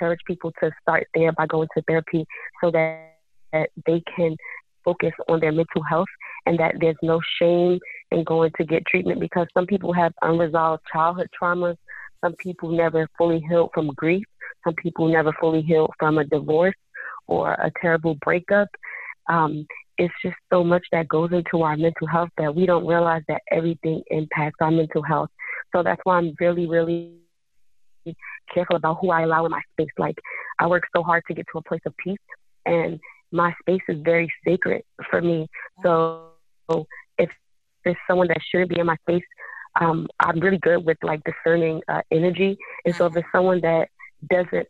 encourage 0.00 0.20
people 0.26 0.52
to 0.62 0.70
start 0.82 1.06
there 1.14 1.32
by 1.32 1.46
going 1.46 1.68
to 1.76 1.82
therapy 1.82 2.26
so 2.62 2.70
that, 2.70 3.14
that 3.52 3.70
they 3.86 4.02
can 4.16 4.36
focus 4.84 5.12
on 5.28 5.40
their 5.40 5.52
mental 5.52 5.82
health 5.88 6.08
and 6.46 6.58
that 6.58 6.74
there's 6.80 6.96
no 7.02 7.20
shame 7.40 7.78
in 8.10 8.24
going 8.24 8.50
to 8.56 8.64
get 8.64 8.86
treatment 8.86 9.20
because 9.20 9.46
some 9.54 9.66
people 9.66 9.92
have 9.92 10.12
unresolved 10.22 10.82
childhood 10.92 11.28
traumas. 11.40 11.76
Some 12.24 12.34
people 12.34 12.70
never 12.70 13.06
fully 13.16 13.40
healed 13.48 13.70
from 13.74 13.88
grief. 13.88 14.24
Some 14.64 14.74
people 14.74 15.08
never 15.08 15.32
fully 15.40 15.62
healed 15.62 15.90
from 15.98 16.18
a 16.18 16.24
divorce 16.24 16.74
or 17.26 17.52
a 17.52 17.70
terrible 17.80 18.16
breakup. 18.24 18.68
Um, 19.28 19.66
it's 19.98 20.14
just 20.24 20.36
so 20.50 20.64
much 20.64 20.84
that 20.92 21.08
goes 21.08 21.30
into 21.32 21.62
our 21.62 21.76
mental 21.76 22.06
health 22.06 22.30
that 22.38 22.54
we 22.54 22.66
don't 22.66 22.86
realize 22.86 23.22
that 23.28 23.42
everything 23.50 24.02
impacts 24.10 24.56
our 24.60 24.70
mental 24.70 25.02
health. 25.02 25.28
So 25.74 25.82
that's 25.82 26.00
why 26.04 26.16
I'm 26.16 26.34
really, 26.40 26.66
really 26.66 27.18
careful 28.52 28.76
about 28.76 28.98
who 29.00 29.10
I 29.10 29.22
allow 29.22 29.44
in 29.44 29.50
my 29.50 29.62
space. 29.72 29.92
Like 29.98 30.18
I 30.58 30.66
work 30.66 30.84
so 30.94 31.02
hard 31.02 31.22
to 31.28 31.34
get 31.34 31.46
to 31.52 31.58
a 31.58 31.62
place 31.62 31.80
of 31.86 31.94
peace 31.96 32.18
and 32.66 32.98
my 33.32 33.52
space 33.60 33.82
is 33.88 33.98
very 34.02 34.32
sacred 34.46 34.82
for 35.10 35.20
me. 35.20 35.48
So 35.82 36.28
if 37.18 37.30
there's 37.84 37.96
someone 38.06 38.28
that 38.28 38.38
shouldn't 38.50 38.70
be 38.70 38.80
in 38.80 38.86
my 38.86 38.96
space, 39.08 39.24
um, 39.80 40.06
I'm 40.20 40.40
really 40.40 40.58
good 40.58 40.84
with 40.84 40.98
like 41.02 41.22
discerning 41.24 41.80
uh, 41.88 42.02
energy. 42.10 42.56
And 42.84 42.94
so 42.96 43.06
if 43.06 43.16
it's 43.16 43.28
someone 43.32 43.60
that 43.62 43.88
doesn't 44.30 44.66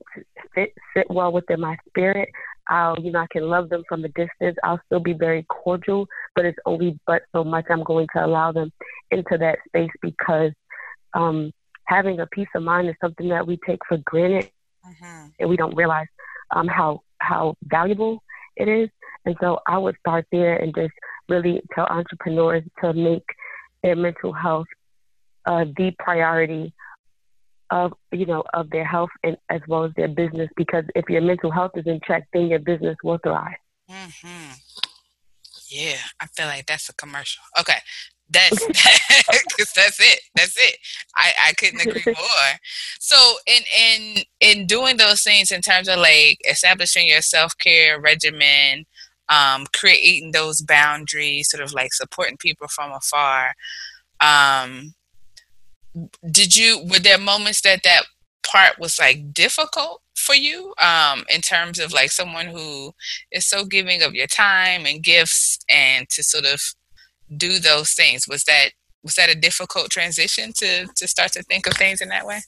fit 0.55 0.75
sit 0.95 1.11
well 1.11 1.33
within 1.33 1.61
my 1.61 1.77
spirit, 1.89 2.29
I'll, 2.69 2.99
you 3.01 3.13
know, 3.13 3.21
I 3.21 3.27
can 3.31 3.45
love 3.45 3.71
them 3.71 3.83
from 3.89 4.05
a 4.05 4.09
distance. 4.09 4.57
I'll 4.63 4.81
still 4.87 5.01
be 5.01 5.15
very 5.15 5.45
cordial, 5.45 6.07
but 6.35 6.45
it's 6.45 6.59
only 6.67 6.99
but 7.07 7.23
so 7.33 7.43
much 7.43 7.65
I'm 7.71 7.83
going 7.83 8.07
to 8.15 8.25
allow 8.25 8.53
them 8.53 8.71
into 9.11 9.39
that 9.39 9.59
space 9.69 9.91
because 10.03 10.53
um, 11.15 11.51
having 11.89 12.21
a 12.21 12.27
peace 12.27 12.49
of 12.55 12.63
mind 12.63 12.89
is 12.89 12.95
something 13.01 13.29
that 13.29 13.47
we 13.47 13.59
take 13.67 13.81
for 13.89 13.99
granted 14.05 14.51
mm-hmm. 14.87 15.29
and 15.41 15.49
we 15.49 15.57
don't 15.57 15.75
realize 15.75 16.07
um, 16.55 16.69
how 16.69 17.01
how 17.21 17.55
valuable 17.65 18.23
it 18.57 18.69
is. 18.69 18.89
And 19.25 19.37
so 19.41 19.59
I 19.67 19.79
would 19.79 19.97
start 20.01 20.27
there 20.31 20.57
and 20.57 20.75
just 20.75 20.93
really 21.29 21.61
tell 21.75 21.87
entrepreneurs 21.87 22.63
to 22.83 22.93
make 22.93 23.25
their 23.83 23.97
mental 23.97 24.33
health 24.33 24.67
uh, 25.47 25.65
the 25.77 25.93
priority 25.99 26.73
of 27.71 27.93
you 28.13 28.27
know 28.27 28.43
of 28.55 28.71
their 28.71 28.85
health 28.85 29.11
and 29.23 29.37
as 29.51 29.61
well 29.69 29.85
as 29.85 29.91
their 29.97 30.09
business 30.09 30.49
because 30.57 30.85
if 30.95 31.05
your 31.09 31.21
mental 31.21 31.51
health 31.51 31.73
is 31.75 31.87
in 31.87 32.01
check 32.07 32.27
then 32.33 32.47
your 32.47 32.59
business 32.59 32.97
will 33.05 33.19
thrive 33.19 33.57
mm-hmm. 33.91 34.53
yeah 35.69 35.99
i 36.19 36.27
feel 36.27 36.47
like 36.47 36.65
that's 36.65 36.89
a 36.89 36.95
commercial 36.95 37.43
okay 37.61 37.79
that's 38.31 38.67
because 38.67 39.73
that's 39.75 40.01
it 40.01 40.21
that's 40.35 40.57
it. 40.59 40.77
I 41.17 41.33
i 41.49 41.53
couldn't 41.55 41.81
agree 41.81 42.03
more. 42.07 42.53
So 43.01 43.37
in 43.47 43.63
in 43.79 44.23
in 44.41 44.67
doing 44.67 44.97
those 44.97 45.23
things 45.23 45.51
in 45.51 45.61
terms 45.63 45.89
of 45.89 45.99
like 45.99 46.39
establishing 46.49 47.09
your 47.09 47.23
self-care 47.23 48.01
regimen 48.01 48.87
um 49.29 49.67
creating 49.75 50.33
those 50.33 50.63
boundaries 50.63 51.51
sort 51.51 51.63
of 51.63 51.73
like 51.73 51.93
supporting 51.93 52.37
people 52.39 52.69
from 52.69 52.93
afar 52.93 53.55
um 54.21 54.95
did 56.31 56.57
you 56.57 56.85
were 56.91 56.99
there 56.99 57.19
moments 57.19 57.61
that 57.63 57.83
that 57.85 58.05
part 58.47 58.79
was 58.79 58.99
like 58.99 59.33
difficult 59.33 60.03
for 60.17 60.35
you? 60.35 60.75
Um 60.83 61.25
in 61.29 61.41
terms 61.41 61.79
of 61.79 61.93
like 61.93 62.11
someone 62.11 62.47
who 62.47 62.95
is 63.33 63.47
so 63.47 63.65
giving 63.65 64.03
of 64.03 64.15
your 64.15 64.27
time 64.27 64.87
and 64.87 65.03
gifts 65.03 65.59
and 65.69 66.09
to 66.11 66.23
sort 66.23 66.45
of 66.45 66.61
do 67.37 67.59
those 67.59 67.93
things 67.93 68.27
was 68.29 68.45
that 68.45 68.71
was 69.03 69.15
that 69.15 69.31
a 69.31 69.35
difficult 69.35 69.91
transition 69.91 70.53
to 70.53 70.87
to 70.97 71.07
start 71.07 71.33
to 71.33 71.43
think 71.43 71.67
of 71.67 71.75
things 71.75 72.01
in 72.01 72.09
that 72.09 72.27
way 72.27 72.41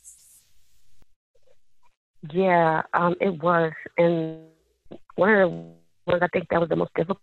yeah 2.32 2.82
um 2.94 3.14
it 3.20 3.42
was 3.42 3.72
and 3.98 4.38
one 5.16 5.30
of 5.30 5.50
the 5.50 5.56
ones 6.06 6.22
i 6.22 6.28
think 6.32 6.46
that 6.50 6.60
was 6.60 6.68
the 6.68 6.76
most 6.76 6.92
difficult 6.94 7.20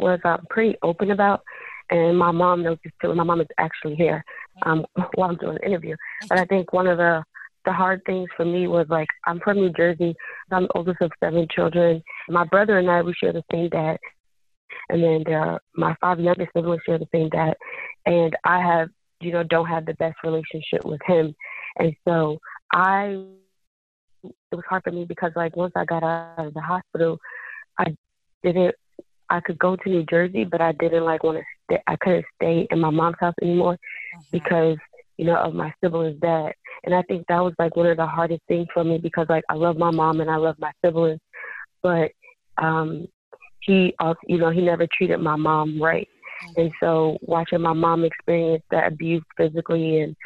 was 0.00 0.20
i'm 0.24 0.44
pretty 0.50 0.76
open 0.82 1.10
about 1.10 1.42
and 1.90 2.18
my 2.18 2.30
mom 2.30 2.62
knows 2.62 2.78
this 2.84 2.92
too. 3.00 3.14
My 3.14 3.24
mom 3.24 3.40
is 3.40 3.46
actually 3.58 3.94
here 3.94 4.24
um, 4.62 4.84
while 5.14 5.30
I'm 5.30 5.36
doing 5.36 5.56
the 5.60 5.66
interview. 5.66 5.96
But 6.28 6.38
I 6.38 6.44
think 6.44 6.72
one 6.72 6.86
of 6.86 6.98
the 6.98 7.22
the 7.64 7.72
hard 7.72 8.00
things 8.06 8.28
for 8.36 8.46
me 8.46 8.66
was 8.66 8.86
like 8.88 9.08
I'm 9.26 9.40
from 9.40 9.56
New 9.58 9.72
Jersey. 9.72 10.14
I'm 10.50 10.64
the 10.64 10.72
oldest 10.74 11.02
of 11.02 11.10
seven 11.22 11.46
children. 11.54 12.02
My 12.28 12.44
brother 12.44 12.78
and 12.78 12.90
I 12.90 13.02
we 13.02 13.12
share 13.14 13.32
the 13.32 13.42
same 13.52 13.68
dad, 13.68 13.98
and 14.88 15.02
then 15.02 15.22
there 15.26 15.40
are 15.40 15.60
my 15.74 15.94
five 16.00 16.20
youngest 16.20 16.50
siblings 16.54 16.82
share 16.84 16.98
the 16.98 17.08
same 17.12 17.28
dad, 17.28 17.54
and 18.06 18.36
I 18.44 18.60
have 18.60 18.88
you 19.20 19.32
know 19.32 19.42
don't 19.42 19.66
have 19.66 19.86
the 19.86 19.94
best 19.94 20.16
relationship 20.24 20.84
with 20.84 21.00
him, 21.06 21.34
and 21.78 21.94
so 22.06 22.38
I 22.72 23.24
it 24.24 24.54
was 24.54 24.64
hard 24.68 24.82
for 24.84 24.92
me 24.92 25.04
because 25.04 25.32
like 25.36 25.56
once 25.56 25.72
I 25.76 25.84
got 25.84 26.02
out 26.02 26.46
of 26.46 26.54
the 26.54 26.60
hospital, 26.60 27.18
I 27.78 27.94
didn't 28.42 28.74
I 29.30 29.40
could 29.40 29.58
go 29.58 29.76
to 29.76 29.88
New 29.88 30.04
Jersey, 30.04 30.44
but 30.44 30.60
I 30.60 30.72
didn't 30.72 31.04
like 31.04 31.22
want 31.22 31.38
to 31.38 31.44
stay. 31.64 31.82
I 31.86 31.96
couldn't 31.96 32.24
stay 32.36 32.66
in 32.70 32.80
my 32.80 32.90
mom's 32.90 33.16
house 33.20 33.34
anymore 33.42 33.74
mm-hmm. 33.74 34.22
because 34.32 34.76
you 35.16 35.26
know 35.26 35.36
of 35.36 35.54
my 35.54 35.72
siblings' 35.82 36.20
dad. 36.20 36.52
And 36.84 36.94
I 36.94 37.02
think 37.02 37.26
that 37.28 37.40
was 37.40 37.54
like 37.58 37.76
one 37.76 37.86
of 37.86 37.96
the 37.96 38.06
hardest 38.06 38.42
things 38.48 38.68
for 38.72 38.84
me 38.84 38.98
because 38.98 39.26
like 39.28 39.44
I 39.48 39.54
love 39.54 39.76
my 39.76 39.90
mom 39.90 40.20
and 40.20 40.30
I 40.30 40.36
love 40.36 40.56
my 40.58 40.72
siblings, 40.84 41.20
but 41.82 42.12
um, 42.56 43.06
he 43.68 43.94
also 44.00 44.18
you 44.26 44.38
know 44.38 44.50
he 44.50 44.62
never 44.62 44.86
treated 44.96 45.20
my 45.20 45.36
mom 45.36 45.80
right. 45.80 46.08
Mm-hmm. 46.42 46.60
And 46.60 46.72
so 46.80 47.18
watching 47.22 47.60
my 47.60 47.74
mom 47.74 48.04
experience 48.04 48.64
that 48.70 48.92
abuse 48.92 49.22
physically 49.36 50.00
and 50.00 50.16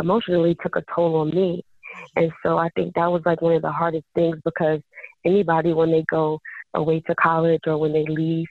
emotionally 0.00 0.56
took 0.62 0.76
a 0.76 0.84
toll 0.94 1.16
on 1.16 1.30
me. 1.30 1.64
Mm-hmm. 1.64 2.22
And 2.22 2.32
so 2.42 2.56
I 2.56 2.68
think 2.70 2.94
that 2.94 3.10
was 3.10 3.22
like 3.26 3.42
one 3.42 3.54
of 3.54 3.62
the 3.62 3.72
hardest 3.72 4.06
things 4.14 4.38
because 4.44 4.80
anybody 5.24 5.72
when 5.72 5.90
they 5.90 6.04
go 6.10 6.38
away 6.74 7.00
to 7.00 7.14
college 7.16 7.60
or 7.66 7.76
when 7.78 7.92
they 7.92 8.06
leave 8.06 8.46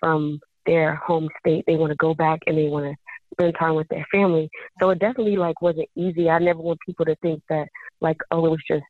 from 0.00 0.40
their 0.66 0.96
home 0.96 1.28
state, 1.40 1.64
they 1.66 1.76
want 1.76 1.90
to 1.90 1.96
go 1.96 2.14
back 2.14 2.40
and 2.46 2.58
they 2.58 2.68
want 2.68 2.86
to 2.86 2.94
spend 3.32 3.54
time 3.58 3.74
with 3.74 3.88
their 3.88 4.06
family. 4.10 4.48
So 4.80 4.90
it 4.90 4.98
definitely 4.98 5.36
like 5.36 5.62
wasn't 5.62 5.88
easy. 5.96 6.28
I 6.28 6.38
never 6.38 6.60
want 6.60 6.80
people 6.84 7.04
to 7.04 7.16
think 7.16 7.42
that 7.48 7.68
like, 8.00 8.16
oh, 8.30 8.46
it 8.46 8.50
was 8.50 8.62
just 8.68 8.84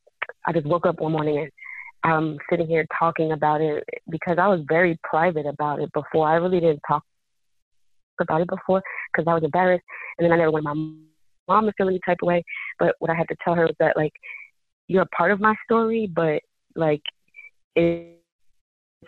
I 0.47 0.53
just 0.53 0.65
woke 0.65 0.85
up 0.85 0.99
one 0.99 1.11
morning 1.11 1.37
and 1.39 1.51
I'm 2.05 2.37
sitting 2.49 2.67
here 2.67 2.85
talking 2.97 3.31
about 3.31 3.61
it 3.61 3.83
because 4.09 4.37
I 4.39 4.47
was 4.47 4.61
very 4.67 4.97
private 5.03 5.45
about 5.45 5.81
it 5.81 5.91
before. 5.93 6.27
I 6.27 6.35
really 6.35 6.59
didn't 6.59 6.81
talk 6.87 7.03
about 8.19 8.41
it 8.41 8.47
before 8.47 8.81
because 9.11 9.27
I 9.27 9.33
was 9.33 9.43
embarrassed, 9.43 9.83
and 10.17 10.25
then 10.25 10.31
I 10.31 10.37
never 10.37 10.51
wanted 10.51 10.65
my 10.65 11.53
mom 11.53 11.65
to 11.65 11.73
feel 11.77 11.87
any 11.87 11.99
type 12.05 12.17
of 12.21 12.27
way. 12.27 12.43
But 12.79 12.95
what 12.99 13.09
I 13.09 13.15
had 13.15 13.27
to 13.29 13.35
tell 13.43 13.55
her 13.55 13.63
was 13.63 13.75
that 13.79 13.97
like, 13.97 14.13
you're 14.87 15.01
a 15.01 15.17
part 15.17 15.31
of 15.31 15.39
my 15.39 15.55
story, 15.65 16.09
but 16.13 16.41
like, 16.75 17.01
it's 17.75 18.15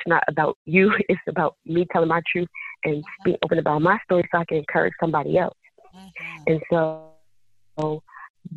not 0.07 0.23
about 0.27 0.57
you. 0.65 0.91
It's 1.09 1.21
about 1.27 1.55
me 1.65 1.85
telling 1.91 2.09
my 2.09 2.21
truth 2.31 2.49
and 2.83 2.95
mm-hmm. 2.95 3.23
being 3.23 3.37
open 3.45 3.59
about 3.59 3.81
my 3.81 3.99
story 4.05 4.27
so 4.31 4.39
I 4.39 4.45
can 4.45 4.57
encourage 4.57 4.93
somebody 4.99 5.37
else. 5.37 5.57
Mm-hmm. 5.95 6.43
And 6.47 6.61
so 6.71 8.01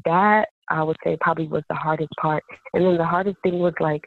that 0.05 0.47
I 0.69 0.83
would 0.83 0.97
say 1.05 1.17
probably 1.21 1.49
was 1.49 1.65
the 1.69 1.75
hardest 1.75 2.11
part. 2.21 2.43
And 2.73 2.85
then 2.85 2.97
the 2.97 3.05
hardest 3.05 3.37
thing 3.43 3.59
was 3.59 3.75
like 3.81 4.03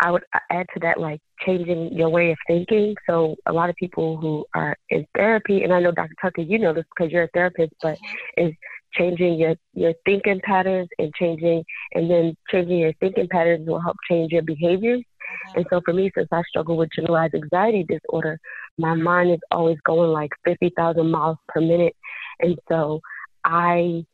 I 0.00 0.10
would 0.10 0.24
add 0.50 0.66
to 0.74 0.80
that 0.80 0.98
like 0.98 1.20
changing 1.44 1.92
your 1.92 2.08
way 2.08 2.30
of 2.30 2.38
thinking. 2.46 2.94
So 3.08 3.36
a 3.46 3.52
lot 3.52 3.70
of 3.70 3.76
people 3.76 4.16
who 4.16 4.44
are 4.54 4.76
in 4.90 5.06
therapy, 5.16 5.62
and 5.62 5.72
I 5.72 5.80
know 5.80 5.92
Dr. 5.92 6.14
Tucker, 6.20 6.42
you 6.42 6.58
know 6.58 6.74
this 6.74 6.84
because 6.96 7.12
you're 7.12 7.24
a 7.24 7.28
therapist, 7.28 7.72
but 7.82 7.98
is 8.36 8.52
changing 8.92 9.34
your 9.34 9.54
your 9.72 9.92
thinking 10.04 10.40
patterns 10.44 10.88
and 10.98 11.12
changing, 11.14 11.64
and 11.92 12.10
then 12.10 12.36
changing 12.50 12.78
your 12.78 12.92
thinking 13.00 13.28
patterns 13.28 13.68
will 13.68 13.80
help 13.80 13.96
change 14.08 14.32
your 14.32 14.42
behaviors. 14.42 15.00
Mm-hmm. 15.00 15.58
And 15.58 15.66
so 15.70 15.80
for 15.84 15.92
me, 15.92 16.10
since 16.16 16.28
I 16.32 16.42
struggle 16.48 16.76
with 16.76 16.90
generalized 16.94 17.34
anxiety 17.34 17.84
disorder, 17.84 18.38
my 18.78 18.94
mind 18.94 19.32
is 19.32 19.40
always 19.50 19.78
going 19.84 20.10
like 20.10 20.30
50,000 20.44 21.10
miles 21.10 21.38
per 21.48 21.60
minute. 21.60 21.94
And 22.40 22.58
so 22.68 23.00
I, 23.44 24.04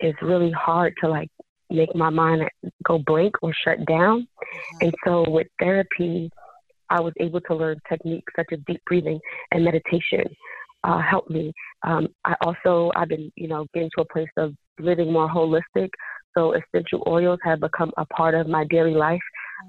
it's 0.00 0.20
really 0.22 0.52
hard 0.52 0.94
to 1.00 1.08
like 1.08 1.30
make 1.70 1.94
my 1.94 2.10
mind 2.10 2.42
go 2.84 2.98
blank 3.06 3.34
or 3.42 3.52
shut 3.64 3.84
down. 3.86 4.22
Mm-hmm. 4.22 4.86
And 4.86 4.94
so 5.04 5.24
with 5.28 5.46
therapy, 5.58 6.30
I 6.90 7.00
was 7.00 7.12
able 7.18 7.40
to 7.42 7.54
learn 7.54 7.80
techniques 7.88 8.32
such 8.36 8.46
as 8.52 8.58
deep 8.66 8.82
breathing 8.86 9.18
and 9.52 9.64
meditation. 9.64 10.24
Uh, 10.84 11.00
help 11.00 11.28
me. 11.30 11.52
Um, 11.82 12.08
I 12.24 12.34
also 12.42 12.92
I've 12.94 13.08
been 13.08 13.32
you 13.36 13.48
know 13.48 13.66
getting 13.72 13.90
to 13.96 14.02
a 14.02 14.12
place 14.12 14.28
of 14.36 14.54
living 14.78 15.12
more 15.12 15.28
holistic. 15.28 15.88
So 16.36 16.54
essential 16.54 17.02
oils 17.06 17.38
have 17.44 17.60
become 17.60 17.92
a 17.96 18.04
part 18.06 18.34
of 18.34 18.48
my 18.48 18.64
daily 18.64 18.94
life. 18.94 19.20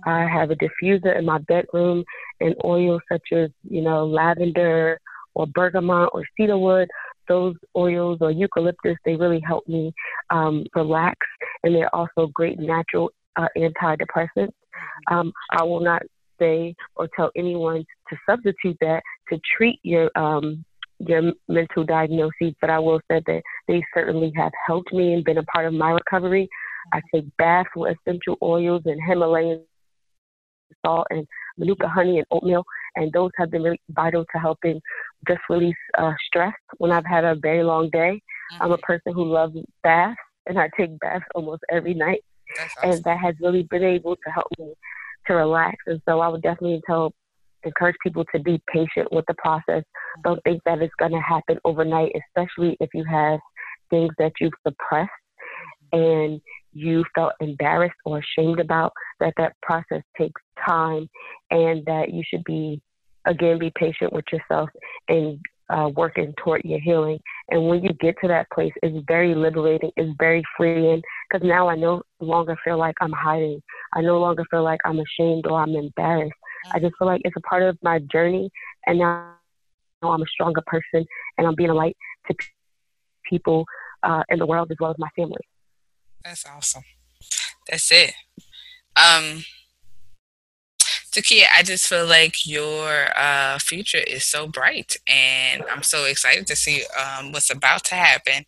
Mm-hmm. 0.06 0.10
I 0.10 0.28
have 0.28 0.52
a 0.52 0.56
diffuser 0.56 1.18
in 1.18 1.26
my 1.26 1.38
bedroom, 1.40 2.04
and 2.42 2.54
oils 2.66 3.02
such 3.10 3.24
as 3.34 3.50
you 3.64 3.82
know 3.82 4.06
lavender 4.06 5.00
or 5.36 5.48
bergamot 5.48 6.10
or 6.14 6.24
cedarwood 6.38 6.90
those 7.28 7.56
oils 7.76 8.18
or 8.22 8.32
eucalyptus, 8.32 8.98
they 9.06 9.16
really 9.16 9.42
help 9.46 9.68
me 9.68 9.94
um, 10.30 10.66
relax, 10.76 11.18
and 11.64 11.76
they're 11.76 11.94
also 11.94 12.28
great 12.34 12.60
natural 12.60 13.12
uh, 13.36 13.48
antidepressants. 13.58 14.54
Um, 15.12 15.32
I 15.52 15.64
will 15.64 15.82
not 15.82 16.04
say 16.40 16.76
or 16.96 17.08
tell 17.16 17.32
anyone 17.36 17.86
to 18.10 18.18
substitute 18.30 18.78
that 18.82 19.02
to 19.30 19.40
treat 19.58 19.80
your 19.84 20.10
um, 20.18 20.64
your 21.00 21.34
mental 21.50 21.84
diagnoses, 21.84 22.54
but 22.62 22.70
I 22.70 22.80
will 22.80 23.00
say 23.12 23.22
that 23.26 23.42
they 23.68 23.84
certainly 23.94 24.32
have 24.36 24.52
helped 24.66 24.94
me 24.94 25.14
and 25.14 25.24
been 25.24 25.38
a 25.38 25.44
part 25.44 25.66
of 25.66 25.74
my 25.74 25.92
recovery. 25.92 26.48
I 26.94 27.02
take 27.14 27.26
baths 27.38 27.70
with 27.76 27.98
essential 27.98 28.38
oils 28.42 28.84
and 28.86 29.00
Himalayan 29.06 29.64
salt 30.86 31.08
and 31.10 31.28
manuka 31.58 31.88
honey 31.88 32.18
and 32.18 32.28
oatmeal, 32.32 32.64
and 32.96 33.12
those 33.12 33.32
have 33.38 33.52
been 33.52 33.64
really 33.64 33.82
vital 33.90 34.24
to 34.34 34.40
helping 34.40 34.80
just 35.28 35.42
release 35.50 35.76
uh, 35.98 36.14
stress 36.28 36.54
when 36.78 36.92
I've 36.92 37.06
had 37.06 37.24
a 37.24 37.36
very 37.36 37.64
long 37.64 37.90
day. 37.92 38.22
Mm-hmm. 38.54 38.64
I'm 38.64 38.72
a 38.72 38.78
person 38.80 39.14
who 39.14 39.26
loves 39.26 39.56
baths, 39.84 40.18
and 40.48 40.60
I 40.60 40.70
take 40.78 40.98
baths 41.00 41.26
almost 41.34 41.64
every 41.72 41.94
night, 41.94 42.24
awesome. 42.60 42.92
and 42.92 43.04
that 43.04 43.18
has 43.20 43.36
really 43.42 43.64
been 43.70 43.84
able 43.84 44.16
to 44.16 44.32
help 44.32 44.48
me 44.60 44.74
to 45.28 45.34
relax. 45.34 45.78
And 45.88 46.02
so 46.08 46.20
I 46.20 46.28
would 46.28 46.42
definitely 46.42 46.82
tell 46.86 47.14
encourage 47.64 47.96
people 48.04 48.24
to 48.34 48.40
be 48.40 48.62
patient 48.72 49.12
with 49.12 49.26
the 49.28 49.34
process. 49.36 49.82
Mm-hmm. 49.82 50.22
Don't 50.24 50.44
think 50.44 50.62
that 50.66 50.82
it's 50.82 50.94
going 51.00 51.12
to 51.14 51.20
happen 51.20 51.58
overnight, 51.66 52.12
especially 52.16 52.78
if 52.80 52.90
you 52.94 53.04
have 53.10 53.40
things 53.90 54.12
that 54.18 54.34
you've 54.40 54.54
suppressed 54.66 55.10
mm-hmm. 55.94 56.00
and 56.00 56.42
you 56.74 57.04
felt 57.16 57.34
embarrassed 57.40 57.96
or 58.06 58.20
ashamed 58.20 58.60
about, 58.60 58.92
that 59.20 59.34
that 59.38 59.54
process 59.62 60.02
takes 60.18 60.42
time 60.68 61.10
and 61.50 61.86
that 61.86 62.14
you 62.14 62.22
should 62.28 62.44
be, 62.44 62.82
again, 63.26 63.60
be 63.60 63.72
patient 63.76 64.14
with 64.14 64.26
yourself 64.32 64.70
and 65.08 65.40
uh, 65.70 65.90
working 65.96 66.34
toward 66.44 66.62
your 66.64 66.80
healing. 66.80 67.20
And 67.50 67.68
when 67.68 67.84
you 67.84 67.92
get 68.00 68.16
to 68.22 68.28
that 68.28 68.48
place, 68.52 68.72
it's 68.84 69.06
very 69.08 69.34
liberating, 69.34 69.92
it's 69.98 70.16
very 70.20 70.44
freeing 70.58 71.02
because 71.30 71.48
now 71.48 71.68
I 71.68 71.76
no 71.76 72.04
longer 72.20 72.56
feel 72.64 72.78
like 72.78 72.96
I'm 73.02 73.12
hiding. 73.12 73.62
I 73.94 74.02
no 74.02 74.20
longer 74.20 74.44
feel 74.52 74.64
like 74.64 74.80
I'm 74.86 75.00
ashamed 75.00 75.48
or 75.48 75.60
I'm 75.60 75.76
embarrassed. 75.76 76.34
I 76.72 76.80
just 76.80 76.96
feel 76.98 77.08
like 77.08 77.22
it's 77.24 77.36
a 77.38 77.42
part 77.42 77.64
of 77.64 77.78
my 77.82 78.00
journey. 78.12 78.50
And 78.86 79.00
now 79.00 79.34
I'm 80.02 80.22
a 80.22 80.28
stronger 80.28 80.62
person 80.66 81.06
and 81.38 81.48
I'm 81.48 81.56
being 81.56 81.70
a 81.70 81.74
light 81.74 81.98
to 82.28 82.36
people 83.30 83.66
uh, 84.04 84.24
in 84.30 84.40
the 84.40 84.46
world 84.46 84.72
as 84.72 84.78
well 84.80 84.92
as 84.92 84.98
my 85.00 85.10
family. 85.16 85.42
That's 86.24 86.46
awesome. 86.46 86.84
That's 87.68 87.92
it. 87.92 88.14
Um, 88.96 89.44
Takia, 91.16 91.46
I 91.58 91.64
just 91.64 91.88
feel 91.88 92.06
like 92.06 92.46
your 92.46 93.08
uh, 93.18 93.58
future 93.60 94.02
is 94.06 94.26
so 94.26 94.48
bright, 94.48 94.98
and 95.08 95.64
I'm 95.72 95.82
so 95.82 96.04
excited 96.04 96.46
to 96.48 96.58
see 96.58 96.84
um, 97.00 97.32
what's 97.32 97.50
about 97.50 97.86
to 97.86 97.96
happen, 97.96 98.44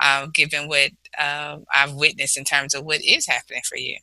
uh, 0.00 0.26
given 0.26 0.68
what 0.68 0.90
uh, 1.18 1.56
I've 1.74 1.94
witnessed 1.94 2.36
in 2.36 2.44
terms 2.44 2.74
of 2.74 2.84
what 2.84 3.02
is 3.02 3.26
happening 3.26 3.62
for 3.66 3.78
you 3.78 3.96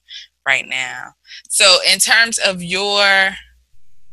right 0.48 0.66
now. 0.68 1.12
So, 1.48 1.78
in 1.94 2.00
terms 2.00 2.40
of 2.40 2.64
your 2.64 3.36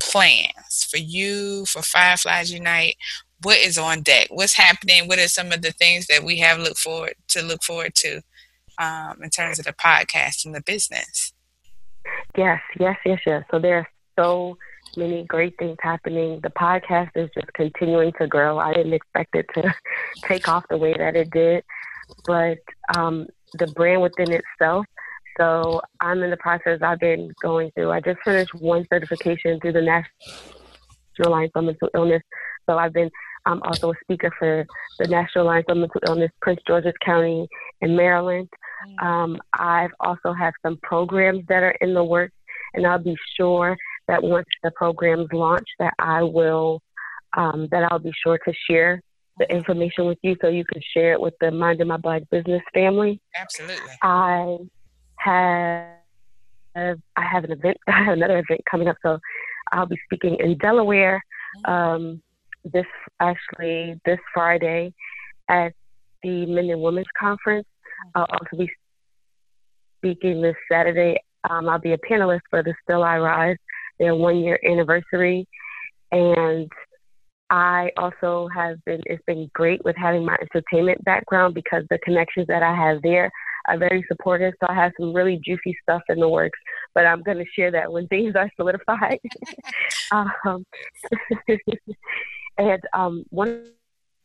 plans 0.00 0.86
for 0.90 0.98
you, 0.98 1.64
for 1.64 1.80
Fireflies 1.80 2.52
Unite, 2.52 2.96
what 3.42 3.56
is 3.56 3.78
on 3.78 4.02
deck? 4.02 4.26
What's 4.28 4.58
happening? 4.58 5.08
What 5.08 5.18
are 5.18 5.28
some 5.28 5.50
of 5.50 5.62
the 5.62 5.72
things 5.72 6.08
that 6.08 6.24
we 6.24 6.38
have 6.40 6.58
look 6.58 6.76
forward 6.76 7.14
to 7.28 7.42
look 7.42 7.62
forward 7.62 7.94
to 7.94 8.20
um, 8.78 9.22
in 9.22 9.30
terms 9.30 9.58
of 9.58 9.64
the 9.64 9.72
podcast 9.72 10.44
and 10.44 10.54
the 10.54 10.60
business? 10.60 11.32
Yes, 12.36 12.60
yes, 12.78 12.98
yes, 13.06 13.20
yes. 13.24 13.44
So 13.50 13.58
there 13.58 13.78
are 13.78 13.88
so 14.18 14.56
many 14.96 15.24
great 15.24 15.54
things 15.58 15.76
happening. 15.80 16.40
The 16.42 16.50
podcast 16.50 17.10
is 17.14 17.30
just 17.34 17.52
continuing 17.54 18.12
to 18.20 18.26
grow. 18.26 18.58
I 18.58 18.72
didn't 18.72 18.92
expect 18.92 19.34
it 19.34 19.46
to 19.54 19.74
take 20.28 20.48
off 20.48 20.64
the 20.70 20.78
way 20.78 20.94
that 20.96 21.16
it 21.16 21.30
did, 21.30 21.64
but 22.26 22.58
um, 22.96 23.26
the 23.58 23.66
brand 23.68 24.02
within 24.02 24.32
itself. 24.32 24.86
So 25.38 25.80
I'm 26.00 26.22
in 26.22 26.30
the 26.30 26.36
process. 26.36 26.80
I've 26.82 27.00
been 27.00 27.30
going 27.42 27.70
through. 27.72 27.90
I 27.90 28.00
just 28.00 28.20
finished 28.24 28.54
one 28.54 28.86
certification 28.92 29.58
through 29.60 29.72
the 29.72 29.82
National 29.82 30.12
Alliance 31.26 31.52
on 31.56 31.66
Mental 31.66 31.88
Illness. 31.94 32.22
So 32.66 32.78
I've 32.78 32.92
been 32.92 33.10
I'm 33.46 33.62
also 33.62 33.92
a 33.92 33.94
speaker 34.02 34.30
for 34.38 34.64
the 34.98 35.08
National 35.08 35.44
Alliance 35.44 35.66
on 35.68 35.80
Mental 35.80 36.00
Illness, 36.06 36.30
Prince 36.40 36.60
George's 36.66 36.94
County 37.04 37.46
in 37.80 37.94
Maryland. 37.94 38.48
Mm. 38.88 39.04
Um, 39.04 39.38
I've 39.52 39.90
also 40.00 40.32
have 40.32 40.54
some 40.64 40.78
programs 40.82 41.44
that 41.48 41.62
are 41.62 41.76
in 41.80 41.94
the 41.94 42.04
works, 42.04 42.34
and 42.72 42.86
I'll 42.86 43.02
be 43.02 43.16
sure 43.36 43.76
that 44.08 44.22
once 44.22 44.46
the 44.62 44.70
programs 44.72 45.28
launch, 45.32 45.66
that 45.78 45.94
I 45.98 46.22
will 46.22 46.80
um, 47.36 47.68
that 47.70 47.90
I'll 47.90 47.98
be 47.98 48.12
sure 48.22 48.38
to 48.38 48.52
share 48.70 49.00
the 49.38 49.50
information 49.52 50.06
with 50.06 50.18
you 50.22 50.36
so 50.40 50.48
you 50.48 50.64
can 50.64 50.80
share 50.92 51.12
it 51.12 51.20
with 51.20 51.34
the 51.40 51.50
Minding 51.50 51.88
My 51.88 51.96
Black 51.96 52.22
Business 52.30 52.62
family. 52.72 53.20
Absolutely. 53.36 53.92
I 54.02 54.58
have 55.18 56.98
I 57.16 57.24
have 57.24 57.44
an 57.44 57.52
event, 57.52 57.76
I 57.88 58.04
have 58.04 58.14
another 58.14 58.38
event 58.38 58.60
coming 58.70 58.88
up, 58.88 58.96
so 59.02 59.18
I'll 59.72 59.86
be 59.86 59.98
speaking 60.04 60.36
in 60.40 60.58
Delaware 60.58 61.22
mm. 61.66 61.70
um, 61.70 62.22
this 62.64 62.86
actually 63.20 64.00
this 64.04 64.18
Friday 64.32 64.92
at 65.48 65.72
the 66.22 66.46
Men 66.46 66.70
and 66.70 66.80
Women's 66.80 67.06
Conference. 67.18 67.66
I'll 68.14 68.26
also 68.30 68.56
be 68.56 68.70
speaking 69.98 70.40
this 70.40 70.56
Saturday. 70.70 71.20
Um, 71.48 71.68
I'll 71.68 71.78
be 71.78 71.92
a 71.92 71.98
panelist 71.98 72.40
for 72.50 72.62
the 72.62 72.74
Still 72.84 73.02
I 73.02 73.18
Rise, 73.18 73.56
their 74.04 74.14
one 74.14 74.38
year 74.38 74.58
anniversary. 74.64 75.48
And 76.12 76.70
I 77.50 77.90
also 77.96 78.48
have 78.54 78.76
been, 78.84 79.00
it's 79.06 79.22
been 79.26 79.50
great 79.54 79.84
with 79.84 79.96
having 79.96 80.24
my 80.24 80.36
entertainment 80.40 81.02
background 81.04 81.54
because 81.54 81.84
the 81.88 81.98
connections 81.98 82.46
that 82.48 82.62
I 82.62 82.74
have 82.74 83.00
there 83.02 83.30
are 83.66 83.78
very 83.78 84.04
supportive. 84.08 84.52
So 84.60 84.66
I 84.68 84.74
have 84.74 84.92
some 85.00 85.14
really 85.14 85.40
juicy 85.44 85.76
stuff 85.82 86.02
in 86.08 86.20
the 86.20 86.28
works, 86.28 86.58
but 86.94 87.06
I'm 87.06 87.22
going 87.22 87.38
to 87.38 87.44
share 87.56 87.70
that 87.70 87.90
when 87.90 88.06
things 88.08 88.34
are 88.36 88.50
solidified. 88.56 89.20
um, 90.12 90.64
and 92.58 92.82
um, 92.92 93.24
one 93.30 93.66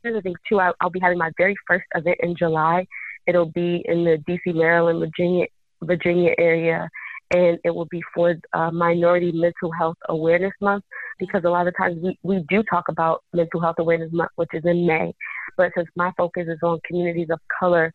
of 0.03 0.13
the 0.13 0.21
things 0.21 0.39
too, 0.47 0.59
I, 0.59 0.71
will 0.81 0.89
be 0.89 0.99
having 0.99 1.17
my 1.17 1.31
very 1.37 1.55
first 1.67 1.85
event 1.95 2.17
in 2.21 2.35
July. 2.35 2.85
It'll 3.27 3.51
be 3.51 3.83
in 3.85 4.03
the 4.03 4.17
D.C., 4.27 4.53
Maryland, 4.53 4.99
Virginia, 4.99 5.45
Virginia 5.83 6.33
area, 6.37 6.89
and 7.31 7.59
it 7.63 7.69
will 7.69 7.87
be 7.91 8.01
for 8.13 8.35
uh, 8.53 8.71
Minority 8.71 9.31
Mental 9.31 9.71
Health 9.71 9.97
Awareness 10.09 10.53
Month 10.61 10.83
because 11.19 11.43
a 11.45 11.49
lot 11.49 11.67
of 11.67 11.75
times 11.77 11.97
we, 12.01 12.17
we 12.23 12.45
do 12.49 12.63
talk 12.63 12.85
about 12.89 13.23
Mental 13.33 13.61
Health 13.61 13.75
Awareness 13.79 14.11
Month, 14.11 14.31
which 14.35 14.49
is 14.53 14.63
in 14.65 14.87
May, 14.87 15.13
but 15.57 15.71
since 15.75 15.87
my 15.95 16.11
focus 16.17 16.47
is 16.47 16.59
on 16.63 16.79
communities 16.87 17.27
of 17.29 17.39
color 17.59 17.93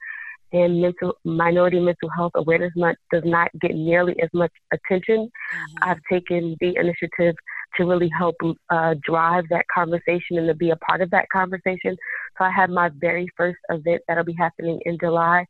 and 0.52 0.80
mental 0.80 1.14
minority 1.24 1.80
mental 1.80 2.08
health 2.08 2.32
awareness 2.36 2.72
month 2.76 2.96
does 3.10 3.24
not 3.24 3.48
get 3.60 3.74
nearly 3.74 4.14
as 4.22 4.28
much 4.32 4.52
attention. 4.72 5.28
Mm-hmm. 5.28 5.90
I've 5.90 6.00
taken 6.10 6.56
the 6.60 6.76
initiative 6.76 7.34
to 7.76 7.84
really 7.84 8.10
help 8.16 8.36
uh, 8.70 8.94
drive 9.02 9.44
that 9.50 9.64
conversation 9.74 10.38
and 10.38 10.46
to 10.46 10.54
be 10.54 10.70
a 10.70 10.76
part 10.76 11.02
of 11.02 11.10
that 11.10 11.28
conversation. 11.30 11.96
So 12.38 12.44
I 12.44 12.50
have 12.50 12.70
my 12.70 12.90
very 13.00 13.28
first 13.36 13.58
event 13.68 14.02
that'll 14.06 14.24
be 14.24 14.36
happening 14.38 14.80
in 14.84 14.96
July. 15.00 15.44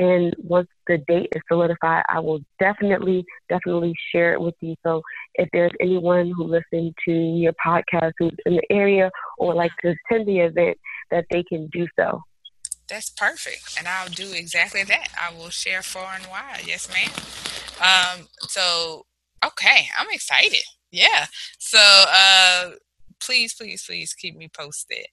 And 0.00 0.34
once 0.38 0.68
the 0.86 0.98
date 1.08 1.28
is 1.34 1.42
solidified, 1.46 2.04
I 2.08 2.20
will 2.20 2.40
definitely, 2.58 3.24
definitely 3.48 3.94
share 4.12 4.32
it 4.32 4.40
with 4.40 4.54
you. 4.60 4.74
So 4.84 5.02
if 5.34 5.48
there's 5.52 5.72
anyone 5.80 6.32
who 6.34 6.44
listened 6.44 6.94
to 7.06 7.12
your 7.12 7.52
podcast 7.64 8.12
who's 8.18 8.36
in 8.46 8.56
the 8.56 8.66
area 8.70 9.10
or 9.38 9.54
like 9.54 9.72
to 9.82 9.94
attend 10.10 10.26
the 10.26 10.38
event, 10.40 10.78
that 11.10 11.26
they 11.30 11.42
can 11.42 11.68
do 11.72 11.86
so. 11.98 12.22
That's 12.88 13.10
perfect. 13.10 13.76
And 13.78 13.88
I'll 13.88 14.08
do 14.08 14.32
exactly 14.32 14.84
that. 14.84 15.08
I 15.20 15.34
will 15.36 15.50
share 15.50 15.82
far 15.82 16.14
and 16.14 16.26
wide. 16.26 16.62
Yes, 16.66 16.88
ma'am. 16.88 17.10
Um, 18.20 18.28
so 18.48 19.06
Okay, 19.44 19.88
I'm 19.98 20.08
excited. 20.10 20.62
Yeah. 20.90 21.26
So 21.58 21.78
uh 21.78 22.70
please, 23.20 23.54
please, 23.54 23.84
please 23.86 24.14
keep 24.14 24.36
me 24.36 24.50
posted. 24.54 25.06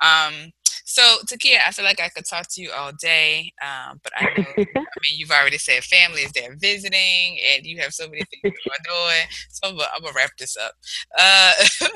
Um 0.00 0.52
so 0.84 1.02
Takia, 1.26 1.58
I 1.66 1.72
feel 1.72 1.84
like 1.84 2.00
I 2.00 2.10
could 2.10 2.26
talk 2.26 2.46
to 2.50 2.60
you 2.60 2.70
all 2.70 2.92
day, 3.00 3.52
um, 3.62 4.00
but 4.02 4.12
I 4.16 4.24
know 4.24 4.44
I 4.56 4.56
mean 4.66 5.16
you've 5.16 5.30
already 5.30 5.58
said 5.58 5.82
family 5.82 6.20
is 6.20 6.32
there 6.32 6.54
visiting 6.56 7.38
and 7.52 7.64
you 7.64 7.80
have 7.80 7.92
so 7.92 8.06
many 8.08 8.22
things 8.30 8.54
going 8.88 8.98
on. 9.00 9.26
So 9.50 9.68
I'm 9.70 9.76
gonna, 9.76 10.12
wrap 10.14 10.30
this 10.38 10.56
up. 10.56 10.72
Uh, 11.18 11.52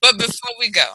but 0.00 0.18
before 0.18 0.54
we 0.58 0.70
go, 0.70 0.94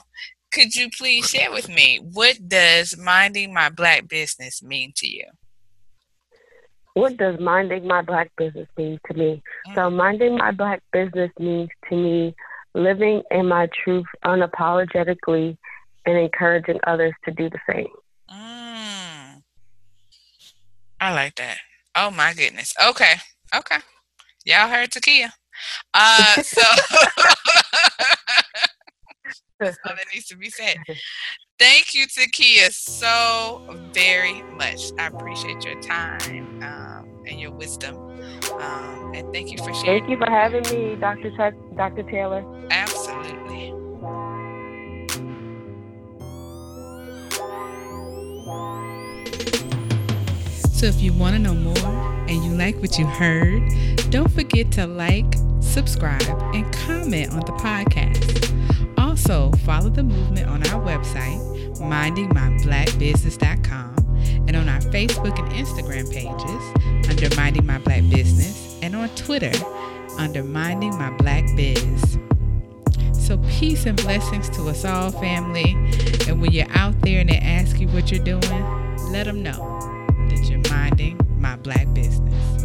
could 0.51 0.75
you 0.75 0.89
please 0.89 1.29
share 1.29 1.51
with 1.51 1.69
me 1.69 1.99
what 2.01 2.49
does 2.49 2.97
minding 2.97 3.53
my 3.53 3.69
black 3.69 4.07
business 4.07 4.63
mean 4.63 4.91
to 4.97 5.07
you? 5.07 5.25
what 6.97 7.15
does 7.17 7.39
minding 7.39 7.85
my 7.85 8.01
black 8.01 8.31
business 8.37 8.67
mean 8.75 8.99
to 9.05 9.13
me? 9.13 9.43
So, 9.75 9.81
mm. 9.81 9.95
minding 9.95 10.35
my 10.37 10.49
black 10.49 10.81
business 10.91 11.29
means 11.37 11.69
to 11.89 11.95
me 11.95 12.35
living 12.73 13.21
in 13.29 13.47
my 13.47 13.69
truth 13.83 14.07
unapologetically 14.25 15.57
and 16.07 16.17
encouraging 16.17 16.79
others 16.87 17.13
to 17.25 17.31
do 17.31 17.49
the 17.49 17.59
same. 17.69 17.87
Mm. 18.31 19.43
I 20.99 21.13
like 21.13 21.35
that. 21.35 21.57
Oh 21.95 22.09
my 22.09 22.33
goodness. 22.33 22.73
Okay. 22.89 23.13
Okay. 23.55 23.77
Y'all 24.45 24.69
heard 24.69 24.89
Takia. 24.89 25.29
Uh, 25.93 26.41
so 26.41 26.61
all 29.61 29.95
that 29.95 30.05
needs 30.13 30.27
to 30.27 30.37
be 30.37 30.49
said. 30.49 30.77
Thank 31.59 31.93
you, 31.95 32.05
Takia, 32.05 32.71
so 32.71 33.61
very 33.93 34.43
much. 34.55 34.91
I 34.99 35.07
appreciate 35.07 35.65
your 35.65 35.81
time 35.81 36.61
um, 36.63 37.23
and 37.27 37.39
your 37.39 37.51
wisdom. 37.51 37.95
Um, 38.59 39.11
and 39.15 39.33
thank 39.33 39.51
you 39.51 39.57
for 39.57 39.73
sharing. 39.73 40.01
Thank 40.01 40.09
you 40.09 40.17
for 40.17 40.29
having 40.29 40.63
me, 40.71 40.95
Dr. 40.95 41.31
Dr. 41.75 42.03
Taylor. 42.03 42.56
So, 50.77 50.85
if 50.85 51.01
you 51.01 51.11
want 51.11 51.35
to 51.35 51.41
know 51.41 51.55
more 51.55 51.75
and 52.29 52.45
you 52.45 52.51
like 52.51 52.75
what 52.75 52.99
you 52.99 53.07
heard, 53.07 53.63
don't 54.11 54.31
forget 54.31 54.71
to 54.73 54.85
like, 54.85 55.25
subscribe, 55.59 56.21
and 56.53 56.71
comment 56.71 57.31
on 57.31 57.39
the 57.39 57.53
podcast. 57.53 58.53
Also, 58.95 59.51
follow 59.65 59.89
the 59.89 60.03
movement 60.03 60.47
on 60.47 60.61
our 60.67 60.79
website, 60.79 61.39
mindingmyblackbusiness.com, 61.77 63.95
and 64.47 64.55
on 64.55 64.69
our 64.69 64.81
Facebook 64.81 65.39
and 65.39 65.51
Instagram 65.53 66.13
pages 66.13 66.61
under 67.09 67.35
Minding 67.35 67.65
My 67.65 67.79
Black 67.79 68.07
Business, 68.11 68.77
and 68.83 68.95
on 68.95 69.09
Twitter 69.15 69.53
under 70.19 70.43
Minding 70.43 70.95
My 70.95 71.09
Black 71.17 71.43
Biz. 71.55 72.19
So, 73.13 73.39
peace 73.49 73.87
and 73.87 73.99
blessings 74.03 74.47
to 74.51 74.69
us 74.69 74.85
all, 74.85 75.09
family. 75.09 75.75
And 76.27 76.39
when 76.39 76.51
you're 76.51 76.69
out 76.69 77.01
there 77.01 77.21
and 77.21 77.29
they 77.29 77.39
ask 77.39 77.79
you 77.79 77.87
what 77.87 78.11
you're 78.11 78.23
doing, 78.23 78.63
let 79.11 79.25
them 79.25 79.41
know 79.41 79.76
my 80.97 81.55
black 81.57 81.93
business. 81.93 82.56